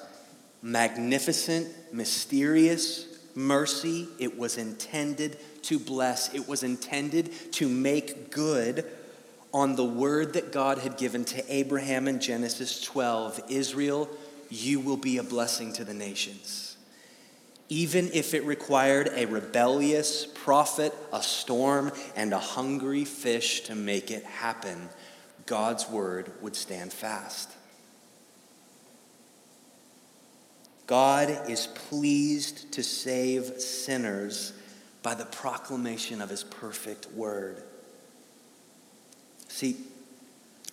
magnificent, 0.61 1.67
mysterious 1.93 3.05
mercy, 3.35 4.07
it 4.19 4.37
was 4.37 4.57
intended 4.57 5.37
to 5.63 5.79
bless, 5.79 6.33
it 6.33 6.47
was 6.47 6.63
intended 6.63 7.31
to 7.53 7.67
make 7.67 8.31
good 8.31 8.85
on 9.53 9.75
the 9.75 9.85
word 9.85 10.33
that 10.33 10.51
God 10.51 10.79
had 10.79 10.97
given 10.97 11.23
to 11.25 11.53
Abraham 11.53 12.07
in 12.07 12.19
Genesis 12.19 12.81
12 12.81 13.41
Israel, 13.49 14.09
you 14.49 14.79
will 14.79 14.97
be 14.97 15.17
a 15.17 15.23
blessing 15.23 15.71
to 15.73 15.85
the 15.85 15.93
nations. 15.93 16.75
Even 17.69 18.09
if 18.13 18.33
it 18.33 18.43
required 18.43 19.09
a 19.15 19.25
rebellious 19.25 20.25
prophet, 20.25 20.93
a 21.11 21.23
storm, 21.23 21.91
and 22.15 22.33
a 22.33 22.39
hungry 22.39 23.05
fish 23.05 23.61
to 23.61 23.75
make 23.75 24.11
it 24.11 24.23
happen, 24.23 24.89
God's 25.45 25.89
word 25.89 26.31
would 26.41 26.55
stand 26.55 26.91
fast. 26.93 27.49
God 30.87 31.49
is 31.49 31.67
pleased 31.67 32.71
to 32.73 32.83
save 32.83 33.59
sinners 33.59 34.53
by 35.01 35.15
the 35.15 35.25
proclamation 35.25 36.21
of 36.21 36.29
his 36.29 36.43
perfect 36.43 37.11
word. 37.11 37.63
See, 39.47 39.77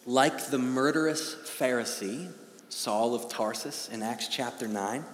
like 0.06 0.46
the 0.46 0.58
murderous 0.58 1.34
Pharisee, 1.34 2.30
Saul 2.68 3.14
of 3.14 3.28
Tarsus, 3.28 3.88
in 3.90 4.02
Acts 4.02 4.28
chapter 4.28 4.66
9, 4.66 5.04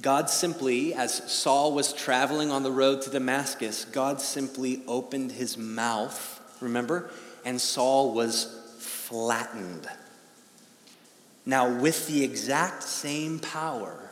God 0.00 0.28
simply, 0.28 0.94
as 0.94 1.32
Saul 1.32 1.72
was 1.72 1.92
traveling 1.92 2.50
on 2.50 2.62
the 2.62 2.70
road 2.70 3.02
to 3.02 3.10
Damascus, 3.10 3.84
God 3.86 4.20
simply 4.20 4.82
opened 4.86 5.32
his 5.32 5.56
mouth, 5.56 6.40
remember? 6.60 7.10
And 7.44 7.60
Saul 7.60 8.12
was 8.12 8.76
flattened. 8.78 9.88
Now, 11.46 11.80
with 11.80 12.08
the 12.08 12.24
exact 12.24 12.82
same 12.82 13.38
power, 13.38 14.05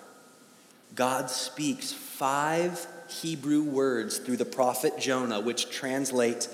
God 0.95 1.31
speaks 1.31 1.93
five 1.93 2.87
Hebrew 3.09 3.63
words 3.63 4.19
through 4.19 4.37
the 4.37 4.45
prophet 4.45 4.99
Jonah, 4.99 5.41
which 5.41 5.71
translate, 5.71 6.49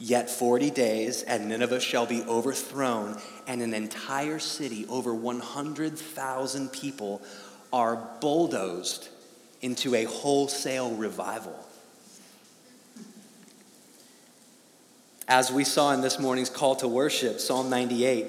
Yet 0.00 0.30
40 0.30 0.70
days, 0.70 1.24
and 1.24 1.48
Nineveh 1.48 1.80
shall 1.80 2.06
be 2.06 2.22
overthrown, 2.22 3.20
and 3.48 3.60
an 3.62 3.74
entire 3.74 4.38
city, 4.38 4.86
over 4.88 5.12
100,000 5.12 6.68
people, 6.68 7.20
are 7.72 7.96
bulldozed 8.20 9.08
into 9.60 9.96
a 9.96 10.04
wholesale 10.04 10.94
revival. 10.94 11.58
As 15.26 15.52
we 15.52 15.64
saw 15.64 15.92
in 15.92 16.00
this 16.00 16.20
morning's 16.20 16.48
call 16.48 16.76
to 16.76 16.88
worship, 16.88 17.40
Psalm 17.40 17.68
98, 17.68 18.26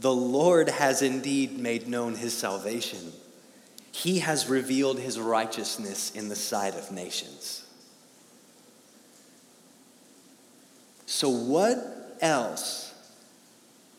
the 0.00 0.14
Lord 0.14 0.68
has 0.68 1.02
indeed 1.02 1.58
made 1.58 1.88
known 1.88 2.14
his 2.14 2.32
salvation. 2.32 3.12
He 3.92 4.20
has 4.20 4.48
revealed 4.48 4.98
his 4.98 5.20
righteousness 5.20 6.10
in 6.12 6.28
the 6.28 6.36
sight 6.36 6.74
of 6.74 6.90
nations. 6.90 7.66
So, 11.06 11.28
what 11.28 12.16
else 12.22 12.94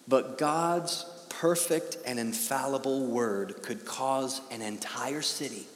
but 0.07 0.37
God's 0.37 1.05
perfect 1.29 1.97
and 2.05 2.19
infallible 2.19 3.05
word 3.05 3.61
could 3.61 3.85
cause 3.85 4.41
an 4.49 4.63
entire 4.63 5.21
city, 5.21 5.67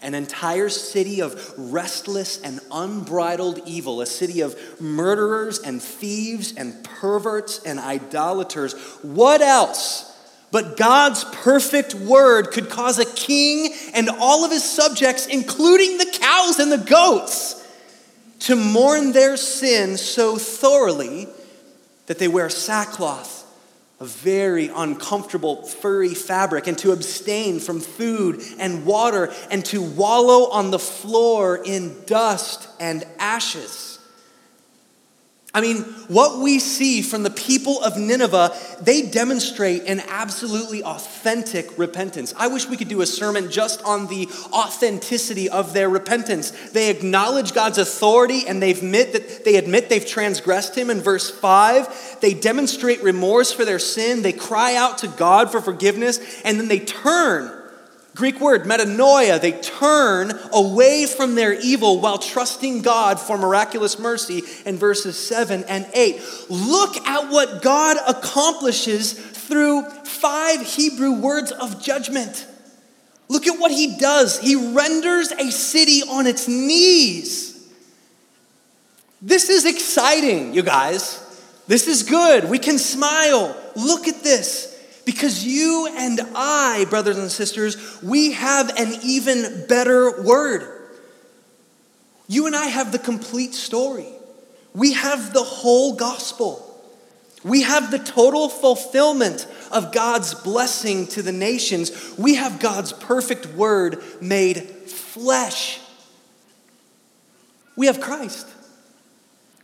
an 0.00 0.14
entire 0.14 0.70
city 0.70 1.20
of 1.20 1.52
restless 1.58 2.40
and 2.40 2.60
unbridled 2.72 3.60
evil, 3.66 4.00
a 4.00 4.06
city 4.06 4.40
of 4.40 4.80
murderers 4.80 5.58
and 5.58 5.82
thieves 5.82 6.54
and 6.56 6.82
perverts 6.84 7.62
and 7.64 7.78
idolaters? 7.78 8.72
What 9.02 9.42
else? 9.42 10.09
But 10.52 10.76
God's 10.76 11.24
perfect 11.24 11.94
word 11.94 12.50
could 12.50 12.70
cause 12.70 12.98
a 12.98 13.04
king 13.04 13.72
and 13.94 14.08
all 14.08 14.44
of 14.44 14.50
his 14.50 14.64
subjects, 14.64 15.26
including 15.26 15.98
the 15.98 16.18
cows 16.20 16.58
and 16.58 16.72
the 16.72 16.78
goats, 16.78 17.56
to 18.40 18.56
mourn 18.56 19.12
their 19.12 19.36
sin 19.36 19.96
so 19.96 20.36
thoroughly 20.36 21.28
that 22.06 22.18
they 22.18 22.26
wear 22.26 22.48
sackcloth, 22.48 23.46
a 24.00 24.04
very 24.04 24.68
uncomfortable 24.74 25.62
furry 25.62 26.14
fabric, 26.14 26.66
and 26.66 26.76
to 26.78 26.90
abstain 26.90 27.60
from 27.60 27.78
food 27.78 28.42
and 28.58 28.84
water, 28.84 29.32
and 29.50 29.64
to 29.66 29.80
wallow 29.82 30.50
on 30.50 30.70
the 30.70 30.78
floor 30.78 31.60
in 31.64 32.02
dust 32.06 32.68
and 32.80 33.04
ashes. 33.18 33.89
I 35.52 35.60
mean, 35.60 35.78
what 36.06 36.38
we 36.38 36.60
see 36.60 37.02
from 37.02 37.24
the 37.24 37.30
people 37.30 37.82
of 37.82 37.96
Nineveh, 37.96 38.56
they 38.80 39.02
demonstrate 39.02 39.82
an 39.84 40.00
absolutely 40.08 40.84
authentic 40.84 41.76
repentance. 41.76 42.32
I 42.38 42.46
wish 42.46 42.68
we 42.68 42.76
could 42.76 42.88
do 42.88 43.00
a 43.00 43.06
sermon 43.06 43.50
just 43.50 43.82
on 43.82 44.06
the 44.06 44.28
authenticity 44.52 45.50
of 45.50 45.72
their 45.72 45.88
repentance. 45.88 46.52
They 46.70 46.88
acknowledge 46.88 47.52
God's 47.52 47.78
authority 47.78 48.46
and 48.46 48.62
they 48.62 48.70
admit 48.70 49.12
that 49.12 49.44
they 49.44 49.56
admit 49.56 49.88
they've 49.88 50.06
transgressed 50.06 50.78
him 50.78 50.88
in 50.88 51.00
verse 51.00 51.28
5. 51.28 52.18
They 52.20 52.32
demonstrate 52.32 53.02
remorse 53.02 53.50
for 53.52 53.64
their 53.64 53.80
sin, 53.80 54.22
they 54.22 54.32
cry 54.32 54.76
out 54.76 54.98
to 54.98 55.08
God 55.08 55.50
for 55.50 55.60
forgiveness, 55.60 56.20
and 56.44 56.60
then 56.60 56.68
they 56.68 56.78
turn 56.80 57.59
Greek 58.20 58.38
word, 58.38 58.64
metanoia, 58.64 59.40
they 59.40 59.52
turn 59.52 60.38
away 60.52 61.06
from 61.06 61.36
their 61.36 61.54
evil 61.54 62.00
while 62.00 62.18
trusting 62.18 62.82
God 62.82 63.18
for 63.18 63.38
miraculous 63.38 63.98
mercy 63.98 64.42
in 64.66 64.76
verses 64.76 65.18
7 65.18 65.64
and 65.64 65.88
8. 65.94 66.20
Look 66.50 66.98
at 67.06 67.30
what 67.30 67.62
God 67.62 67.96
accomplishes 68.06 69.14
through 69.14 69.88
five 70.04 70.60
Hebrew 70.60 71.12
words 71.12 71.50
of 71.50 71.82
judgment. 71.82 72.46
Look 73.30 73.46
at 73.46 73.58
what 73.58 73.70
he 73.70 73.96
does. 73.96 74.38
He 74.38 74.74
renders 74.74 75.32
a 75.32 75.50
city 75.50 76.02
on 76.02 76.26
its 76.26 76.46
knees. 76.46 77.66
This 79.22 79.48
is 79.48 79.64
exciting, 79.64 80.52
you 80.52 80.62
guys. 80.62 81.26
This 81.68 81.88
is 81.88 82.02
good. 82.02 82.50
We 82.50 82.58
can 82.58 82.76
smile. 82.76 83.56
Look 83.76 84.08
at 84.08 84.22
this. 84.22 84.69
Because 85.04 85.44
you 85.44 85.88
and 85.96 86.20
I, 86.34 86.86
brothers 86.90 87.18
and 87.18 87.30
sisters, 87.30 88.00
we 88.02 88.32
have 88.32 88.70
an 88.78 88.92
even 89.02 89.66
better 89.66 90.22
word. 90.22 90.66
You 92.28 92.46
and 92.46 92.54
I 92.54 92.66
have 92.66 92.92
the 92.92 92.98
complete 92.98 93.54
story. 93.54 94.06
We 94.74 94.92
have 94.92 95.32
the 95.32 95.42
whole 95.42 95.94
gospel. 95.94 96.66
We 97.42 97.62
have 97.62 97.90
the 97.90 97.98
total 97.98 98.48
fulfillment 98.48 99.46
of 99.72 99.92
God's 99.92 100.34
blessing 100.34 101.06
to 101.08 101.22
the 101.22 101.32
nations. 101.32 102.14
We 102.18 102.34
have 102.34 102.60
God's 102.60 102.92
perfect 102.92 103.46
word 103.46 104.02
made 104.20 104.58
flesh. 104.60 105.80
We 107.76 107.86
have 107.86 108.00
Christ 108.00 108.46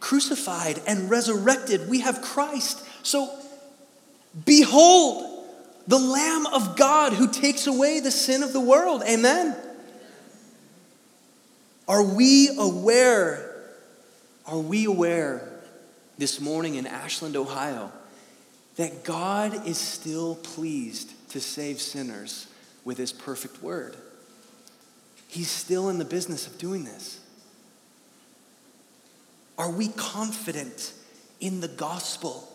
crucified 0.06 0.80
and 0.86 1.10
resurrected. 1.10 1.88
We 1.88 2.00
have 2.00 2.22
Christ. 2.22 2.84
So, 3.02 3.28
behold, 4.44 5.44
the 5.86 5.98
Lamb 5.98 6.46
of 6.46 6.76
God 6.76 7.12
who 7.12 7.28
takes 7.28 7.66
away 7.66 8.00
the 8.00 8.10
sin 8.10 8.42
of 8.42 8.52
the 8.52 8.60
world. 8.60 9.02
Amen. 9.08 9.56
Are 11.88 12.02
we 12.02 12.50
aware? 12.58 13.54
Are 14.46 14.58
we 14.58 14.84
aware 14.84 15.48
this 16.18 16.40
morning 16.40 16.74
in 16.74 16.86
Ashland, 16.86 17.36
Ohio, 17.36 17.92
that 18.76 19.04
God 19.04 19.66
is 19.66 19.78
still 19.78 20.36
pleased 20.36 21.12
to 21.30 21.40
save 21.40 21.80
sinners 21.80 22.48
with 22.84 22.98
his 22.98 23.12
perfect 23.12 23.62
word? 23.62 23.96
He's 25.28 25.50
still 25.50 25.88
in 25.88 25.98
the 25.98 26.04
business 26.04 26.46
of 26.46 26.58
doing 26.58 26.84
this. 26.84 27.20
Are 29.58 29.70
we 29.70 29.88
confident 29.88 30.92
in 31.40 31.60
the 31.60 31.68
gospel? 31.68 32.48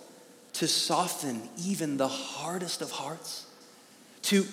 To 0.53 0.67
soften 0.67 1.41
even 1.63 1.97
the 1.97 2.07
hardest 2.07 2.81
of 2.81 2.91
hearts, 2.91 3.45
to, 4.23 4.45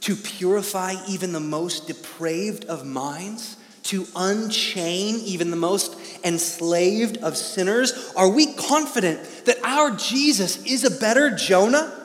to 0.00 0.14
purify 0.16 0.94
even 1.08 1.32
the 1.32 1.40
most 1.40 1.86
depraved 1.86 2.64
of 2.66 2.86
minds, 2.86 3.56
to 3.84 4.06
unchain 4.14 5.16
even 5.24 5.50
the 5.50 5.56
most 5.56 5.96
enslaved 6.24 7.16
of 7.18 7.36
sinners? 7.36 8.12
Are 8.16 8.28
we 8.28 8.52
confident 8.54 9.22
that 9.46 9.62
our 9.64 9.90
Jesus 9.92 10.64
is 10.64 10.84
a 10.84 10.90
better 10.90 11.34
Jonah? 11.34 11.96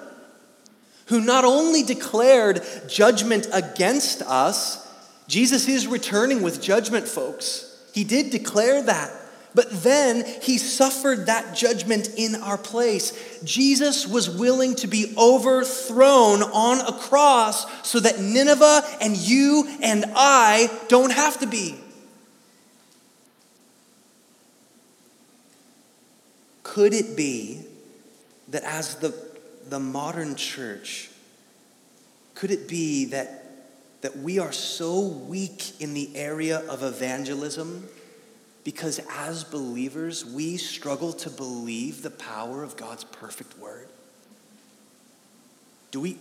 Who 1.07 1.21
not 1.21 1.45
only 1.45 1.83
declared 1.83 2.63
judgment 2.87 3.47
against 3.53 4.23
us, 4.23 4.85
Jesus 5.27 5.67
is 5.67 5.85
returning 5.85 6.41
with 6.41 6.61
judgment, 6.61 7.07
folks. 7.07 7.71
He 7.93 8.03
did 8.03 8.31
declare 8.31 8.81
that. 8.83 9.11
But 9.55 9.71
then 9.83 10.25
he 10.41 10.57
suffered 10.57 11.27
that 11.27 11.55
judgment 11.55 12.09
in 12.17 12.35
our 12.35 12.57
place. 12.57 13.39
Jesus 13.45 14.05
was 14.05 14.29
willing 14.29 14.75
to 14.75 14.87
be 14.87 15.15
overthrown 15.17 16.43
on 16.43 16.81
a 16.81 16.91
cross 16.91 17.65
so 17.87 18.01
that 18.01 18.19
Nineveh 18.19 18.83
and 18.99 19.15
you 19.15 19.65
and 19.81 20.05
I 20.13 20.69
don't 20.89 21.13
have 21.13 21.39
to 21.39 21.47
be. 21.47 21.75
Could 26.63 26.93
it 26.93 27.15
be 27.15 27.61
that 28.49 28.63
as 28.63 28.95
the, 28.95 29.15
the 29.69 29.79
modern 29.79 30.35
church, 30.35 31.09
could 32.33 32.51
it 32.51 32.67
be 32.67 33.05
that, 33.05 33.45
that 34.01 34.17
we 34.17 34.37
are 34.37 34.51
so 34.51 34.99
weak 34.99 35.79
in 35.79 35.93
the 35.93 36.13
area 36.17 36.59
of 36.67 36.83
evangelism? 36.83 37.87
Because 38.65 38.99
as 39.11 39.43
believers, 39.43 40.25
we 40.25 40.57
struggle 40.57 41.13
to 41.13 41.29
believe 41.29 42.01
the 42.01 42.09
power 42.09 42.63
of 42.63 42.75
God's 42.75 43.03
perfect 43.03 43.57
word. 43.59 43.87
Do 45.91 45.99
we, 46.01 46.17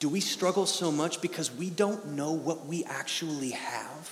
do 0.00 0.08
we 0.08 0.20
struggle 0.20 0.64
so 0.64 0.90
much 0.90 1.20
because 1.20 1.52
we 1.52 1.68
don't 1.68 2.14
know 2.14 2.32
what 2.32 2.66
we 2.66 2.82
actually 2.84 3.50
have? 3.50 4.10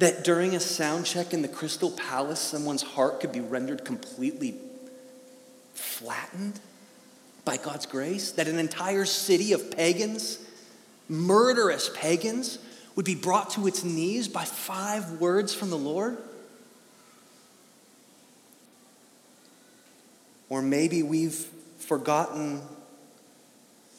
That 0.00 0.24
during 0.24 0.56
a 0.56 0.60
sound 0.60 1.06
check 1.06 1.32
in 1.32 1.42
the 1.42 1.48
Crystal 1.48 1.92
Palace, 1.92 2.40
someone's 2.40 2.82
heart 2.82 3.20
could 3.20 3.30
be 3.30 3.40
rendered 3.40 3.84
completely 3.84 4.56
flattened 5.74 6.58
by 7.44 7.56
God's 7.56 7.86
grace? 7.86 8.32
That 8.32 8.48
an 8.48 8.58
entire 8.58 9.04
city 9.04 9.52
of 9.52 9.70
pagans, 9.70 10.40
murderous 11.08 11.88
pagans, 11.94 12.58
would 12.96 13.04
be 13.04 13.14
brought 13.14 13.50
to 13.50 13.66
its 13.66 13.82
knees 13.84 14.28
by 14.28 14.44
five 14.44 15.12
words 15.12 15.54
from 15.54 15.70
the 15.70 15.78
Lord? 15.78 16.16
Or 20.48 20.62
maybe 20.62 21.02
we've 21.02 21.46
forgotten 21.78 22.62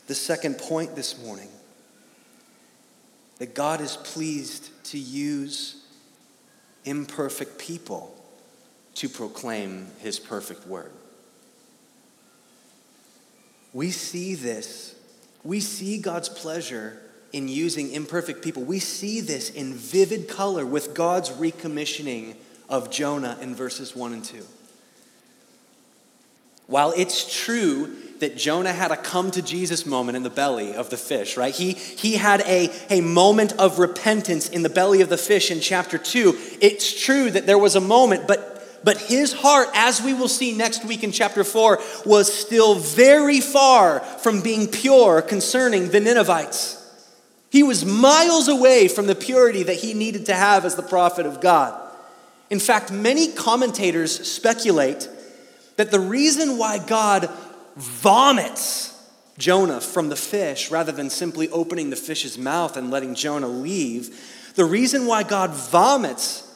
the 0.07 0.15
second 0.15 0.57
point 0.57 0.95
this 0.95 1.21
morning 1.21 1.49
that 3.39 3.53
God 3.53 3.81
is 3.81 3.97
pleased 3.97 4.69
to 4.85 4.97
use 4.97 5.83
imperfect 6.85 7.57
people 7.57 8.15
to 8.95 9.09
proclaim 9.09 9.87
his 9.99 10.19
perfect 10.19 10.65
word. 10.67 10.91
We 13.73 13.91
see 13.91 14.35
this. 14.35 14.95
We 15.43 15.59
see 15.59 15.97
God's 15.97 16.29
pleasure 16.29 17.01
in 17.35 17.49
using 17.49 17.91
imperfect 17.91 18.41
people. 18.41 18.63
We 18.63 18.79
see 18.79 19.19
this 19.19 19.49
in 19.49 19.73
vivid 19.73 20.29
color 20.29 20.65
with 20.65 20.93
God's 20.93 21.31
recommissioning 21.31 22.35
of 22.69 22.89
Jonah 22.89 23.37
in 23.41 23.53
verses 23.53 23.93
1 23.93 24.13
and 24.13 24.23
2. 24.23 24.41
While 26.67 26.93
it's 26.95 27.43
true 27.43 27.93
that 28.19 28.37
Jonah 28.37 28.71
had 28.71 28.91
a 28.91 28.95
come 28.95 29.31
to 29.31 29.41
Jesus 29.41 29.85
moment 29.85 30.15
in 30.15 30.23
the 30.23 30.29
belly 30.29 30.75
of 30.75 30.89
the 30.89 30.95
fish, 30.95 31.35
right? 31.35 31.53
He, 31.53 31.73
he 31.73 32.13
had 32.13 32.39
a, 32.43 32.71
a 32.89 33.01
moment 33.01 33.51
of 33.59 33.79
repentance 33.79 34.47
in 34.47 34.63
the 34.63 34.69
belly 34.69 35.01
of 35.01 35.09
the 35.09 35.17
fish 35.17 35.51
in 35.51 35.59
chapter 35.59 35.97
2. 35.97 36.37
It's 36.61 37.03
true 37.03 37.29
that 37.31 37.45
there 37.45 37.57
was 37.57 37.75
a 37.75 37.81
moment, 37.81 38.29
but, 38.29 38.81
but 38.85 38.97
his 38.97 39.33
heart, 39.33 39.67
as 39.73 40.01
we 40.01 40.13
will 40.13 40.29
see 40.29 40.55
next 40.55 40.85
week 40.85 41.03
in 41.03 41.11
chapter 41.11 41.43
4, 41.43 41.81
was 42.05 42.33
still 42.33 42.75
very 42.75 43.41
far 43.41 43.99
from 43.99 44.39
being 44.39 44.67
pure 44.67 45.21
concerning 45.21 45.89
the 45.89 45.99
Ninevites. 45.99 46.83
He 47.55 47.63
was 47.63 47.85
miles 47.85 48.49
away 48.49 48.89
from 48.89 49.07
the 49.07 49.15
purity 49.15 49.63
that 49.63 49.77
he 49.77 49.93
needed 49.93 50.25
to 50.25 50.35
have 50.35 50.65
as 50.65 50.75
the 50.75 50.83
prophet 50.83 51.25
of 51.25 51.39
God. 51.39 51.73
In 52.49 52.59
fact, 52.59 52.91
many 52.91 53.31
commentators 53.31 54.29
speculate 54.29 55.07
that 55.77 55.89
the 55.89 56.01
reason 56.01 56.57
why 56.57 56.79
God 56.79 57.29
vomits 57.77 58.93
Jonah 59.37 59.79
from 59.79 60.09
the 60.09 60.17
fish 60.17 60.69
rather 60.69 60.91
than 60.91 61.09
simply 61.09 61.47
opening 61.47 61.91
the 61.91 61.95
fish's 61.95 62.37
mouth 62.37 62.75
and 62.75 62.91
letting 62.91 63.15
Jonah 63.15 63.47
leave, 63.47 64.51
the 64.55 64.65
reason 64.65 65.05
why 65.05 65.23
God 65.23 65.51
vomits, 65.51 66.53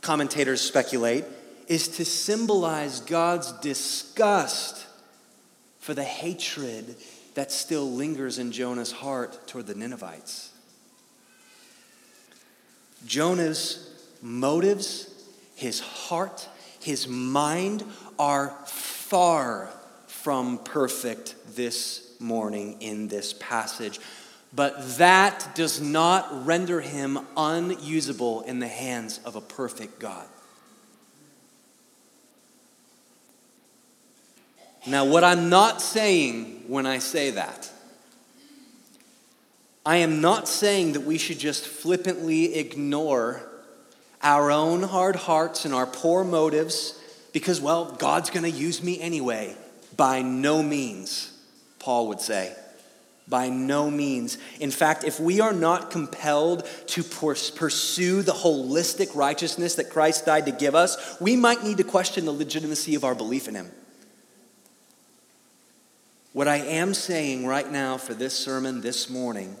commentators 0.00 0.62
speculate, 0.62 1.26
is 1.66 1.88
to 1.88 2.06
symbolize 2.06 3.00
God's 3.00 3.52
disgust 3.52 4.86
for 5.78 5.92
the 5.92 6.04
hatred 6.04 6.96
that 7.34 7.52
still 7.52 7.90
lingers 7.90 8.38
in 8.38 8.52
Jonah's 8.52 8.92
heart 8.92 9.46
toward 9.46 9.66
the 9.66 9.74
Ninevites. 9.74 10.50
Jonah's 13.06 13.88
motives, 14.22 15.08
his 15.54 15.80
heart, 15.80 16.48
his 16.80 17.06
mind 17.06 17.84
are 18.18 18.50
far 18.66 19.70
from 20.06 20.58
perfect 20.58 21.36
this 21.54 22.14
morning 22.20 22.76
in 22.80 23.08
this 23.08 23.32
passage. 23.34 24.00
But 24.52 24.98
that 24.98 25.54
does 25.54 25.80
not 25.80 26.46
render 26.46 26.80
him 26.80 27.18
unusable 27.36 28.42
in 28.42 28.58
the 28.58 28.68
hands 28.68 29.20
of 29.24 29.36
a 29.36 29.40
perfect 29.40 29.98
God. 29.98 30.26
Now, 34.86 35.04
what 35.04 35.24
I'm 35.24 35.48
not 35.48 35.82
saying 35.82 36.64
when 36.68 36.86
I 36.86 36.98
say 36.98 37.30
that, 37.32 37.70
I 39.84 39.96
am 39.96 40.20
not 40.20 40.48
saying 40.48 40.92
that 40.92 41.00
we 41.00 41.18
should 41.18 41.38
just 41.38 41.66
flippantly 41.66 42.56
ignore 42.56 43.42
our 44.22 44.50
own 44.50 44.82
hard 44.82 45.16
hearts 45.16 45.64
and 45.64 45.72
our 45.72 45.86
poor 45.86 46.24
motives 46.24 47.00
because, 47.32 47.60
well, 47.60 47.92
God's 47.92 48.30
going 48.30 48.42
to 48.42 48.50
use 48.50 48.82
me 48.82 49.00
anyway. 49.00 49.56
By 49.96 50.22
no 50.22 50.62
means, 50.62 51.32
Paul 51.78 52.08
would 52.08 52.20
say. 52.20 52.54
By 53.26 53.48
no 53.48 53.90
means. 53.90 54.38
In 54.60 54.70
fact, 54.70 55.04
if 55.04 55.20
we 55.20 55.40
are 55.40 55.52
not 55.52 55.90
compelled 55.90 56.66
to 56.88 57.02
pursue 57.02 58.22
the 58.22 58.32
holistic 58.32 59.14
righteousness 59.14 59.74
that 59.74 59.90
Christ 59.90 60.24
died 60.24 60.46
to 60.46 60.52
give 60.52 60.74
us, 60.74 61.18
we 61.20 61.36
might 61.36 61.62
need 61.62 61.78
to 61.78 61.84
question 61.84 62.24
the 62.24 62.32
legitimacy 62.32 62.94
of 62.94 63.04
our 63.04 63.14
belief 63.14 63.48
in 63.48 63.54
Him. 63.54 63.70
What 66.38 66.46
I 66.46 66.58
am 66.58 66.94
saying 66.94 67.46
right 67.46 67.68
now 67.68 67.96
for 67.98 68.14
this 68.14 68.32
sermon 68.32 68.80
this 68.80 69.10
morning, 69.10 69.56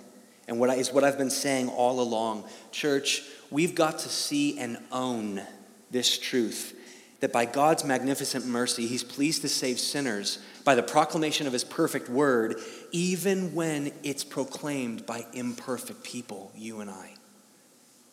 and 0.46 0.60
what 0.60 0.70
I, 0.70 0.74
is 0.74 0.92
what 0.92 1.02
I've 1.02 1.18
been 1.18 1.28
saying 1.28 1.68
all 1.70 2.00
along, 2.00 2.44
church, 2.70 3.24
we've 3.50 3.74
got 3.74 3.98
to 3.98 4.08
see 4.08 4.56
and 4.60 4.78
own 4.92 5.42
this 5.90 6.16
truth 6.20 6.78
that 7.18 7.32
by 7.32 7.46
God's 7.46 7.84
magnificent 7.84 8.46
mercy, 8.46 8.86
He's 8.86 9.02
pleased 9.02 9.42
to 9.42 9.48
save 9.48 9.80
sinners 9.80 10.38
by 10.62 10.76
the 10.76 10.84
proclamation 10.84 11.48
of 11.48 11.52
His 11.52 11.64
perfect 11.64 12.08
word, 12.08 12.60
even 12.92 13.56
when 13.56 13.90
it's 14.04 14.22
proclaimed 14.22 15.04
by 15.04 15.26
imperfect 15.32 16.04
people, 16.04 16.52
you 16.54 16.78
and 16.78 16.88
I. 16.88 17.14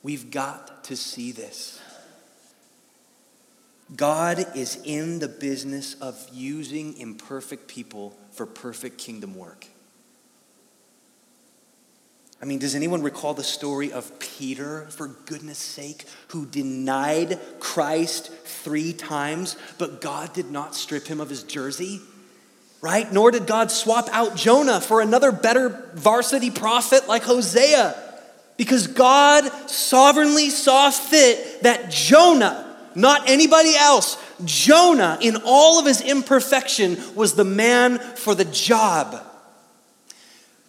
We've 0.01 0.31
got 0.31 0.85
to 0.85 0.95
see 0.95 1.31
this. 1.31 1.79
God 3.93 4.45
is 4.55 4.79
in 4.83 5.19
the 5.19 5.27
business 5.27 5.93
of 5.95 6.17
using 6.31 6.97
imperfect 6.97 7.67
people 7.67 8.17
for 8.31 8.45
perfect 8.45 8.97
kingdom 8.97 9.35
work. 9.35 9.67
I 12.41 12.45
mean, 12.45 12.59
does 12.59 12.75
anyone 12.75 13.01
recall 13.01 13.33
the 13.33 13.43
story 13.43 13.91
of 13.91 14.19
Peter, 14.19 14.87
for 14.89 15.07
goodness 15.07 15.57
sake, 15.57 16.05
who 16.29 16.45
denied 16.45 17.39
Christ 17.59 18.31
three 18.31 18.91
times, 18.91 19.55
but 19.77 20.01
God 20.01 20.33
did 20.33 20.51
not 20.51 20.75
strip 20.75 21.07
him 21.07 21.21
of 21.21 21.29
his 21.29 21.43
jersey? 21.43 22.01
Right? 22.81 23.11
Nor 23.11 23.31
did 23.31 23.47
God 23.47 23.71
swap 23.71 24.09
out 24.11 24.35
Jonah 24.35 24.81
for 24.81 25.01
another 25.01 25.31
better 25.31 25.89
varsity 25.93 26.51
prophet 26.51 27.07
like 27.07 27.23
Hosea. 27.23 27.95
Because 28.57 28.87
God 28.87 29.45
sovereignly 29.69 30.49
saw 30.49 30.91
fit 30.91 31.63
that 31.63 31.89
Jonah, 31.89 32.64
not 32.95 33.29
anybody 33.29 33.75
else, 33.75 34.17
Jonah, 34.43 35.17
in 35.21 35.37
all 35.43 35.79
of 35.79 35.85
his 35.85 36.01
imperfection, 36.01 36.97
was 37.13 37.35
the 37.35 37.43
man 37.43 37.99
for 37.99 38.33
the 38.33 38.45
job. 38.45 39.21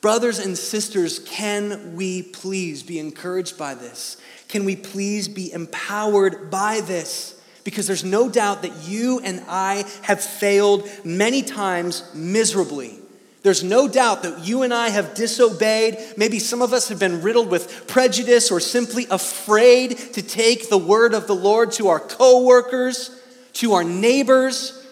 Brothers 0.00 0.38
and 0.38 0.56
sisters, 0.58 1.18
can 1.20 1.96
we 1.96 2.22
please 2.22 2.82
be 2.82 2.98
encouraged 2.98 3.56
by 3.56 3.74
this? 3.74 4.16
Can 4.48 4.64
we 4.64 4.76
please 4.76 5.28
be 5.28 5.52
empowered 5.52 6.50
by 6.50 6.80
this? 6.80 7.40
Because 7.64 7.86
there's 7.86 8.04
no 8.04 8.28
doubt 8.28 8.62
that 8.62 8.88
you 8.88 9.20
and 9.20 9.42
I 9.48 9.84
have 10.02 10.20
failed 10.22 10.88
many 11.04 11.42
times 11.42 12.04
miserably. 12.14 12.98
There's 13.46 13.62
no 13.62 13.87
doubt 13.87 14.24
that 14.24 14.44
you 14.44 14.62
and 14.62 14.74
I 14.74 14.88
have 14.88 15.14
disobeyed. 15.14 15.98
Maybe 16.16 16.40
some 16.40 16.62
of 16.62 16.72
us 16.72 16.88
have 16.88 16.98
been 16.98 17.22
riddled 17.22 17.48
with 17.48 17.87
prejudice 17.87 18.50
or 18.50 18.59
simply 18.59 19.06
afraid 19.09 19.96
to 20.14 20.20
take 20.20 20.68
the 20.68 20.76
word 20.76 21.14
of 21.14 21.28
the 21.28 21.35
Lord 21.37 21.70
to 21.74 21.87
our 21.87 22.00
coworkers, 22.00 23.16
to 23.52 23.74
our 23.74 23.85
neighbors, 23.85 24.85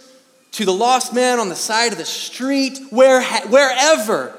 to 0.52 0.64
the 0.64 0.72
lost 0.72 1.12
man 1.12 1.40
on 1.40 1.48
the 1.48 1.56
side 1.56 1.90
of 1.90 1.98
the 1.98 2.04
street, 2.04 2.78
where, 2.90 3.24
wherever. 3.24 4.32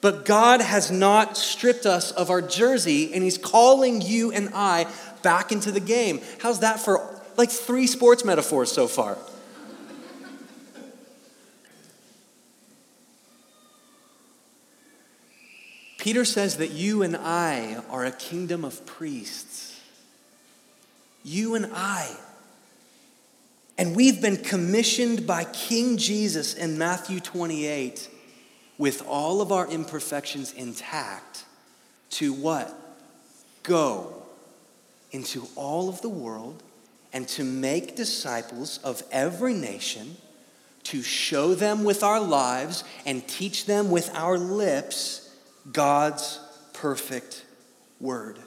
But 0.00 0.24
God 0.24 0.62
has 0.62 0.90
not 0.90 1.36
stripped 1.36 1.84
us 1.84 2.12
of 2.12 2.30
our 2.30 2.40
jersey, 2.40 3.12
and 3.12 3.22
He's 3.22 3.36
calling 3.36 4.00
you 4.00 4.32
and 4.32 4.48
I 4.54 4.86
back 5.20 5.52
into 5.52 5.70
the 5.70 5.80
game. 5.80 6.22
How's 6.38 6.60
that 6.60 6.80
for 6.80 7.06
like 7.36 7.50
three 7.50 7.86
sports 7.86 8.24
metaphors 8.24 8.72
so 8.72 8.88
far? 8.88 9.18
Peter 16.06 16.24
says 16.24 16.58
that 16.58 16.70
you 16.70 17.02
and 17.02 17.16
I 17.16 17.82
are 17.90 18.04
a 18.04 18.12
kingdom 18.12 18.64
of 18.64 18.86
priests. 18.86 19.80
You 21.24 21.56
and 21.56 21.68
I. 21.74 22.16
And 23.76 23.96
we've 23.96 24.22
been 24.22 24.36
commissioned 24.36 25.26
by 25.26 25.42
King 25.42 25.96
Jesus 25.96 26.54
in 26.54 26.78
Matthew 26.78 27.18
28 27.18 28.08
with 28.78 29.02
all 29.04 29.40
of 29.40 29.50
our 29.50 29.66
imperfections 29.66 30.52
intact, 30.52 31.44
to 32.10 32.32
what? 32.32 32.72
Go 33.64 34.14
into 35.10 35.48
all 35.56 35.88
of 35.88 36.02
the 36.02 36.08
world 36.08 36.62
and 37.12 37.26
to 37.30 37.42
make 37.42 37.96
disciples 37.96 38.78
of 38.84 39.02
every 39.10 39.54
nation, 39.54 40.18
to 40.84 41.02
show 41.02 41.56
them 41.56 41.82
with 41.82 42.04
our 42.04 42.20
lives 42.20 42.84
and 43.04 43.26
teach 43.26 43.66
them 43.66 43.90
with 43.90 44.08
our 44.14 44.38
lips 44.38 45.25
God's 45.72 46.38
perfect 46.72 47.44
word. 48.00 48.38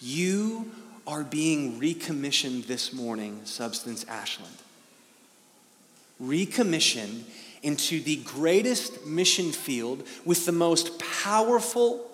You 0.00 0.70
are 1.06 1.22
being 1.22 1.78
recommissioned 1.78 2.64
this 2.64 2.92
morning, 2.92 3.40
Substance 3.44 4.04
Ashland. 4.08 4.56
Recommissioned 6.18 7.24
into 7.62 8.00
the 8.02 8.16
greatest 8.16 9.06
mission 9.06 9.50
field 9.52 10.02
with 10.24 10.46
the 10.46 10.52
most 10.52 10.98
powerful 10.98 12.10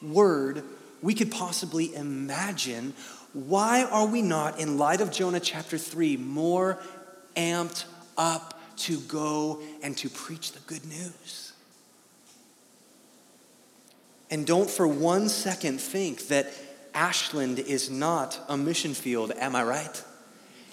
word 0.00 0.62
we 1.02 1.14
could 1.14 1.30
possibly 1.30 1.94
imagine, 1.94 2.94
why 3.32 3.84
are 3.84 4.06
we 4.06 4.22
not, 4.22 4.58
in 4.58 4.78
light 4.78 5.00
of 5.00 5.12
Jonah 5.12 5.40
chapter 5.40 5.78
3, 5.78 6.16
more 6.16 6.78
amped 7.36 7.84
up 8.16 8.60
to 8.78 8.98
go 9.00 9.60
and 9.82 9.96
to 9.98 10.08
preach 10.08 10.52
the 10.52 10.60
good 10.60 10.84
news? 10.86 11.47
And 14.30 14.46
don't 14.46 14.68
for 14.68 14.86
one 14.86 15.28
second 15.28 15.80
think 15.80 16.28
that 16.28 16.52
Ashland 16.94 17.58
is 17.58 17.90
not 17.90 18.38
a 18.48 18.56
mission 18.56 18.94
field, 18.94 19.32
am 19.38 19.54
I 19.56 19.62
right? 19.62 20.04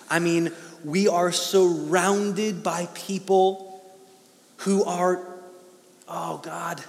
I 0.10 0.20
mean, 0.20 0.52
we 0.84 1.08
are 1.08 1.32
surrounded 1.32 2.63
by 2.63 2.88
people 2.94 3.82
who 4.58 4.84
are, 4.84 5.26
oh 6.08 6.39
God, 6.44 6.84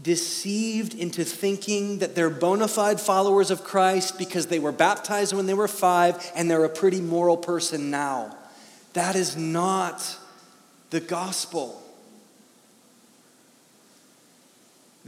deceived 0.00 0.94
into 0.94 1.24
thinking 1.24 1.98
that 1.98 2.14
they're 2.14 2.30
bona 2.30 2.68
fide 2.68 3.00
followers 3.00 3.50
of 3.50 3.64
Christ 3.64 4.18
because 4.18 4.46
they 4.46 4.58
were 4.58 4.72
baptized 4.72 5.34
when 5.34 5.46
they 5.46 5.54
were 5.54 5.68
five 5.68 6.30
and 6.34 6.50
they're 6.50 6.64
a 6.64 6.68
pretty 6.68 7.00
moral 7.00 7.36
person 7.36 7.90
now. 7.90 8.36
That 8.92 9.16
is 9.16 9.36
not 9.36 10.16
the 10.90 11.00
gospel. 11.00 11.82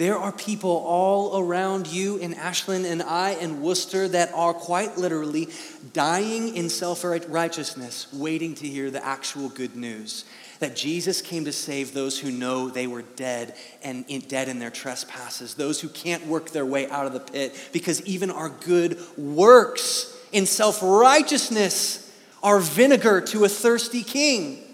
There 0.00 0.16
are 0.16 0.32
people 0.32 0.70
all 0.70 1.38
around 1.38 1.86
you 1.86 2.16
in 2.16 2.32
Ashland 2.32 2.86
and 2.86 3.02
I 3.02 3.32
in 3.32 3.60
Wooster 3.60 4.08
that 4.08 4.32
are 4.32 4.54
quite 4.54 4.96
literally 4.96 5.48
dying 5.92 6.56
in 6.56 6.70
self 6.70 7.04
righteousness, 7.04 8.10
waiting 8.10 8.54
to 8.54 8.66
hear 8.66 8.90
the 8.90 9.04
actual 9.04 9.50
good 9.50 9.76
news 9.76 10.24
that 10.60 10.74
Jesus 10.74 11.20
came 11.20 11.44
to 11.44 11.52
save 11.52 11.92
those 11.92 12.18
who 12.18 12.30
know 12.30 12.70
they 12.70 12.86
were 12.86 13.02
dead 13.02 13.54
and 13.82 14.06
in, 14.08 14.22
dead 14.22 14.48
in 14.48 14.58
their 14.58 14.70
trespasses, 14.70 15.52
those 15.52 15.82
who 15.82 15.90
can't 15.90 16.26
work 16.26 16.48
their 16.48 16.64
way 16.64 16.88
out 16.88 17.04
of 17.04 17.12
the 17.12 17.20
pit, 17.20 17.68
because 17.70 18.00
even 18.06 18.30
our 18.30 18.48
good 18.48 18.98
works 19.18 20.16
in 20.32 20.46
self 20.46 20.82
righteousness 20.82 22.10
are 22.42 22.58
vinegar 22.58 23.20
to 23.20 23.44
a 23.44 23.50
thirsty 23.50 24.02
king. 24.02 24.69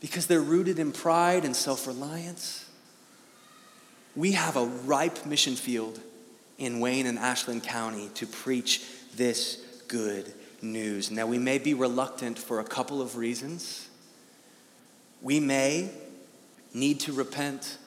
Because 0.00 0.26
they're 0.26 0.40
rooted 0.40 0.78
in 0.78 0.92
pride 0.92 1.44
and 1.44 1.54
self 1.54 1.86
reliance. 1.86 2.66
We 4.16 4.32
have 4.32 4.56
a 4.56 4.64
ripe 4.64 5.24
mission 5.24 5.54
field 5.54 6.00
in 6.58 6.80
Wayne 6.80 7.06
and 7.06 7.18
Ashland 7.18 7.62
County 7.62 8.10
to 8.14 8.26
preach 8.26 8.82
this 9.16 9.64
good 9.88 10.32
news. 10.62 11.10
Now, 11.10 11.26
we 11.26 11.38
may 11.38 11.58
be 11.58 11.74
reluctant 11.74 12.38
for 12.38 12.60
a 12.60 12.64
couple 12.64 13.00
of 13.00 13.16
reasons. 13.16 13.88
We 15.22 15.40
may 15.40 15.90
need 16.72 17.00
to 17.00 17.12
repent 17.12 17.78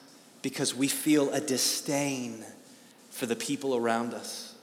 because 0.42 0.74
we 0.74 0.88
feel 0.88 1.32
a 1.32 1.40
disdain 1.40 2.44
for 3.10 3.26
the 3.26 3.36
people 3.36 3.76
around 3.76 4.12
us, 4.12 4.54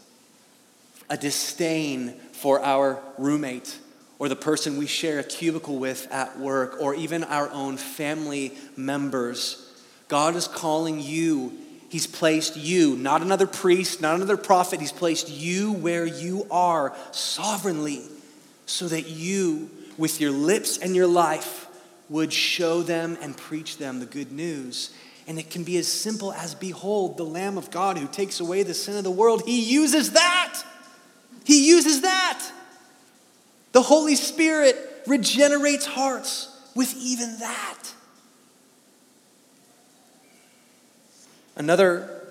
a 1.10 1.18
disdain 1.18 2.14
for 2.34 2.62
our 2.62 3.02
roommate 3.18 3.78
or 4.22 4.30
the 4.30 4.36
person 4.36 4.78
we 4.78 4.86
share 4.86 5.18
a 5.18 5.24
cubicle 5.24 5.80
with 5.80 6.08
at 6.12 6.38
work, 6.38 6.78
or 6.80 6.94
even 6.94 7.24
our 7.24 7.50
own 7.50 7.76
family 7.76 8.54
members. 8.78 9.68
God 10.10 10.36
is 10.36 10.48
calling 10.48 11.00
you. 11.00 11.54
He's 11.90 12.06
placed 12.06 12.56
you, 12.56 12.96
not 12.98 13.24
another 13.24 13.48
priest, 13.48 14.00
not 14.00 14.14
another 14.14 14.38
prophet. 14.38 14.80
He's 14.80 14.92
placed 14.92 15.28
you 15.28 15.72
where 15.72 16.06
you 16.06 16.46
are 16.52 16.96
sovereignly 17.12 18.04
so 18.68 18.88
that 18.90 19.10
you, 19.10 19.72
with 19.98 20.22
your 20.22 20.30
lips 20.30 20.78
and 20.78 20.96
your 20.96 21.08
life, 21.08 21.66
would 22.08 22.32
show 22.32 22.84
them 22.84 23.18
and 23.24 23.36
preach 23.36 23.80
them 23.80 24.00
the 24.00 24.06
good 24.06 24.32
news. 24.32 24.94
And 25.26 25.40
it 25.40 25.50
can 25.50 25.64
be 25.64 25.78
as 25.78 25.88
simple 25.88 26.32
as 26.32 26.54
Behold, 26.54 27.18
the 27.18 27.24
Lamb 27.26 27.58
of 27.58 27.72
God 27.72 27.98
who 27.98 28.08
takes 28.08 28.40
away 28.40 28.62
the 28.62 28.76
sin 28.76 28.98
of 28.98 29.04
the 29.04 29.10
world. 29.10 29.42
He 29.48 29.64
uses 29.64 30.12
that. 30.12 30.62
He 31.44 31.68
uses 31.68 32.02
that. 32.02 32.52
The 33.72 33.82
Holy 33.82 34.16
Spirit 34.16 34.76
regenerates 35.08 35.86
hearts 35.86 36.50
with 36.76 36.96
even 36.98 37.38
that. 37.40 37.94
Another 41.56 42.22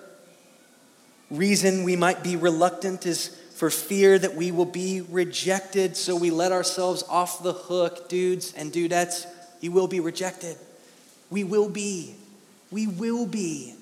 reason 1.30 1.84
we 1.84 1.96
might 1.96 2.22
be 2.22 2.36
reluctant 2.36 3.06
is 3.06 3.28
for 3.54 3.70
fear 3.70 4.18
that 4.18 4.34
we 4.34 4.50
will 4.50 4.64
be 4.64 5.02
rejected, 5.02 5.96
so 5.96 6.16
we 6.16 6.30
let 6.30 6.50
ourselves 6.50 7.04
off 7.08 7.42
the 7.42 7.52
hook. 7.52 8.08
Dudes 8.08 8.54
and 8.54 8.72
dudettes, 8.72 9.26
you 9.60 9.70
will 9.70 9.86
be 9.86 10.00
rejected. 10.00 10.56
We 11.28 11.44
will 11.44 11.68
be. 11.68 12.14
We 12.70 12.86
will 12.86 13.26
be. 13.26 13.74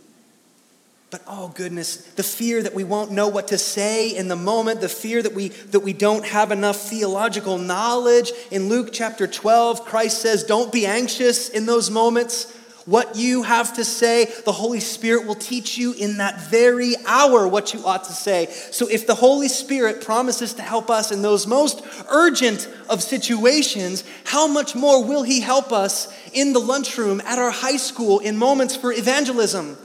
But 1.10 1.22
oh 1.26 1.48
goodness, 1.54 1.96
the 2.16 2.22
fear 2.22 2.62
that 2.62 2.74
we 2.74 2.84
won't 2.84 3.10
know 3.10 3.28
what 3.28 3.48
to 3.48 3.56
say 3.56 4.10
in 4.14 4.28
the 4.28 4.36
moment, 4.36 4.82
the 4.82 4.90
fear 4.90 5.22
that 5.22 5.34
we 5.34 5.48
that 5.70 5.80
we 5.80 5.94
don't 5.94 6.26
have 6.26 6.52
enough 6.52 6.90
theological 6.90 7.56
knowledge. 7.56 8.32
In 8.50 8.68
Luke 8.68 8.90
chapter 8.92 9.26
12, 9.26 9.86
Christ 9.86 10.20
says, 10.20 10.42
"Don't 10.44 10.70
be 10.70 10.84
anxious 10.84 11.48
in 11.48 11.64
those 11.64 11.88
moments. 11.88 12.48
What 12.84 13.16
you 13.16 13.42
have 13.42 13.74
to 13.76 13.86
say, 13.86 14.30
the 14.44 14.52
Holy 14.52 14.80
Spirit 14.80 15.26
will 15.26 15.34
teach 15.34 15.78
you 15.78 15.92
in 15.92 16.18
that 16.18 16.50
very 16.50 16.94
hour 17.06 17.48
what 17.48 17.72
you 17.72 17.86
ought 17.86 18.04
to 18.04 18.12
say." 18.12 18.50
So 18.70 18.86
if 18.86 19.06
the 19.06 19.14
Holy 19.14 19.48
Spirit 19.48 20.02
promises 20.02 20.52
to 20.54 20.62
help 20.62 20.90
us 20.90 21.10
in 21.10 21.22
those 21.22 21.46
most 21.46 21.80
urgent 22.10 22.68
of 22.86 23.02
situations, 23.02 24.04
how 24.24 24.46
much 24.46 24.74
more 24.74 25.02
will 25.02 25.22
he 25.22 25.40
help 25.40 25.72
us 25.72 26.08
in 26.34 26.52
the 26.52 26.60
lunchroom 26.60 27.22
at 27.24 27.38
our 27.38 27.50
high 27.50 27.78
school 27.78 28.18
in 28.18 28.36
moments 28.36 28.76
for 28.76 28.92
evangelism? 28.92 29.78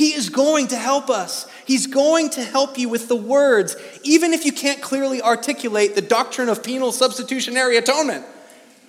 He 0.00 0.14
is 0.14 0.30
going 0.30 0.68
to 0.68 0.76
help 0.76 1.10
us. 1.10 1.46
He's 1.66 1.86
going 1.86 2.30
to 2.30 2.42
help 2.42 2.78
you 2.78 2.88
with 2.88 3.08
the 3.08 3.16
words, 3.16 3.76
even 4.02 4.32
if 4.32 4.46
you 4.46 4.50
can't 4.50 4.80
clearly 4.80 5.20
articulate 5.20 5.94
the 5.94 6.00
doctrine 6.00 6.48
of 6.48 6.64
penal 6.64 6.90
substitutionary 6.90 7.76
atonement. 7.76 8.24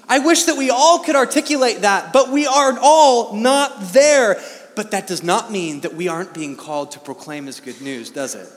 I 0.07 0.19
wish 0.19 0.45
that 0.45 0.55
we 0.55 0.69
all 0.69 0.99
could 0.99 1.17
articulate 1.17 1.81
that, 1.81 2.13
but 2.13 2.29
we 2.29 2.47
are 2.47 2.79
all 2.81 3.35
not 3.35 3.91
there. 3.91 4.41
But 4.77 4.91
that 4.91 5.05
does 5.05 5.21
not 5.21 5.51
mean 5.51 5.81
that 5.81 5.95
we 5.95 6.07
aren't 6.07 6.33
being 6.33 6.55
called 6.55 6.91
to 6.91 6.99
proclaim 6.99 7.45
His 7.45 7.59
good 7.59 7.81
news, 7.81 8.09
does 8.09 8.33
it? 8.33 8.47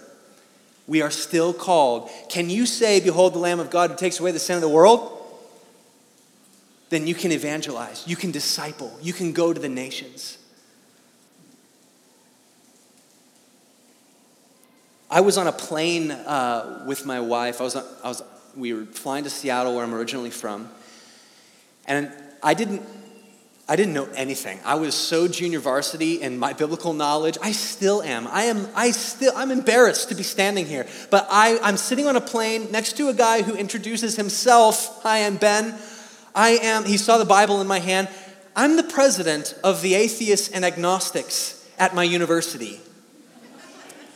We 0.87 1.03
are 1.03 1.11
still 1.11 1.53
called. 1.53 2.09
Can 2.29 2.51
you 2.51 2.67
say, 2.67 3.01
Behold 3.01 3.35
the 3.35 3.41
Lamb 3.41 3.59
of 3.59 3.69
God 3.69 3.91
who 3.91 3.97
takes 3.97 4.21
away 4.21 4.31
the 4.31 4.39
sin 4.39 4.55
of 4.55 4.63
the 4.63 4.69
world? 4.69 5.11
Then 6.91 7.09
you 7.09 7.17
can 7.17 7.33
evangelize, 7.33 8.07
you 8.07 8.15
can 8.15 8.31
disciple, 8.31 8.97
you 9.03 9.13
can 9.13 9.33
go 9.33 9.53
to 9.53 9.59
the 9.59 9.69
nations. 9.69 10.39
I 15.15 15.21
was 15.21 15.39
on 15.39 15.47
a 15.47 15.53
plane 15.53 16.11
uh, 16.11 16.83
with 16.89 17.07
my 17.07 17.21
wife. 17.21 17.61
I 17.61 17.65
was, 17.65 17.77
on, 17.77 17.85
I 18.03 18.09
was, 18.09 18.21
we 18.57 18.73
were 18.75 18.85
flying 18.85 19.23
to 19.23 19.31
Seattle, 19.31 19.77
where 19.77 19.85
I'm 19.85 19.95
originally 19.95 20.31
from, 20.31 20.69
and 21.87 22.11
I 22.43 22.55
didn't, 22.55 22.83
I 23.69 23.77
didn't 23.77 23.95
know 23.95 24.09
anything. 24.17 24.59
I 24.65 24.75
was 24.75 24.93
so 24.97 25.29
junior 25.29 25.61
varsity 25.61 26.21
in 26.21 26.37
my 26.37 26.53
biblical 26.53 26.95
knowledge. 26.95 27.39
I 27.41 27.53
still 27.53 28.03
am. 28.03 28.27
I 28.27 28.47
am. 28.47 28.67
I 28.75 28.91
still. 28.91 29.33
I'm 29.37 29.53
embarrassed 29.53 30.09
to 30.09 30.17
be 30.17 30.25
standing 30.25 30.67
here, 30.67 30.85
but 31.13 31.29
I, 31.31 31.61
I'm 31.63 31.77
sitting 31.77 32.09
on 32.09 32.17
a 32.17 32.21
plane 32.21 32.73
next 32.73 32.97
to 32.97 33.09
a 33.09 33.15
guy 33.15 33.43
who 33.43 33.55
introduces 33.55 34.17
himself. 34.17 35.01
Hi, 35.05 35.25
I'm 35.25 35.37
Ben. 35.37 35.79
I 36.35 36.59
am. 36.61 36.87
He 36.87 36.97
saw 36.97 37.19
the 37.19 37.25
Bible 37.25 37.61
in 37.61 37.69
my 37.69 37.79
hand. 37.79 38.09
I'm 38.57 38.75
the 38.75 38.83
president 38.83 39.57
of 39.63 39.81
the 39.81 39.95
atheists 39.95 40.49
and 40.49 40.65
agnostics 40.65 41.65
at 41.79 41.95
my 41.95 42.03
university. 42.03 42.81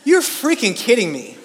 You're 0.09 0.21
freaking 0.21 0.75
kidding 0.75 1.13
me. 1.13 1.37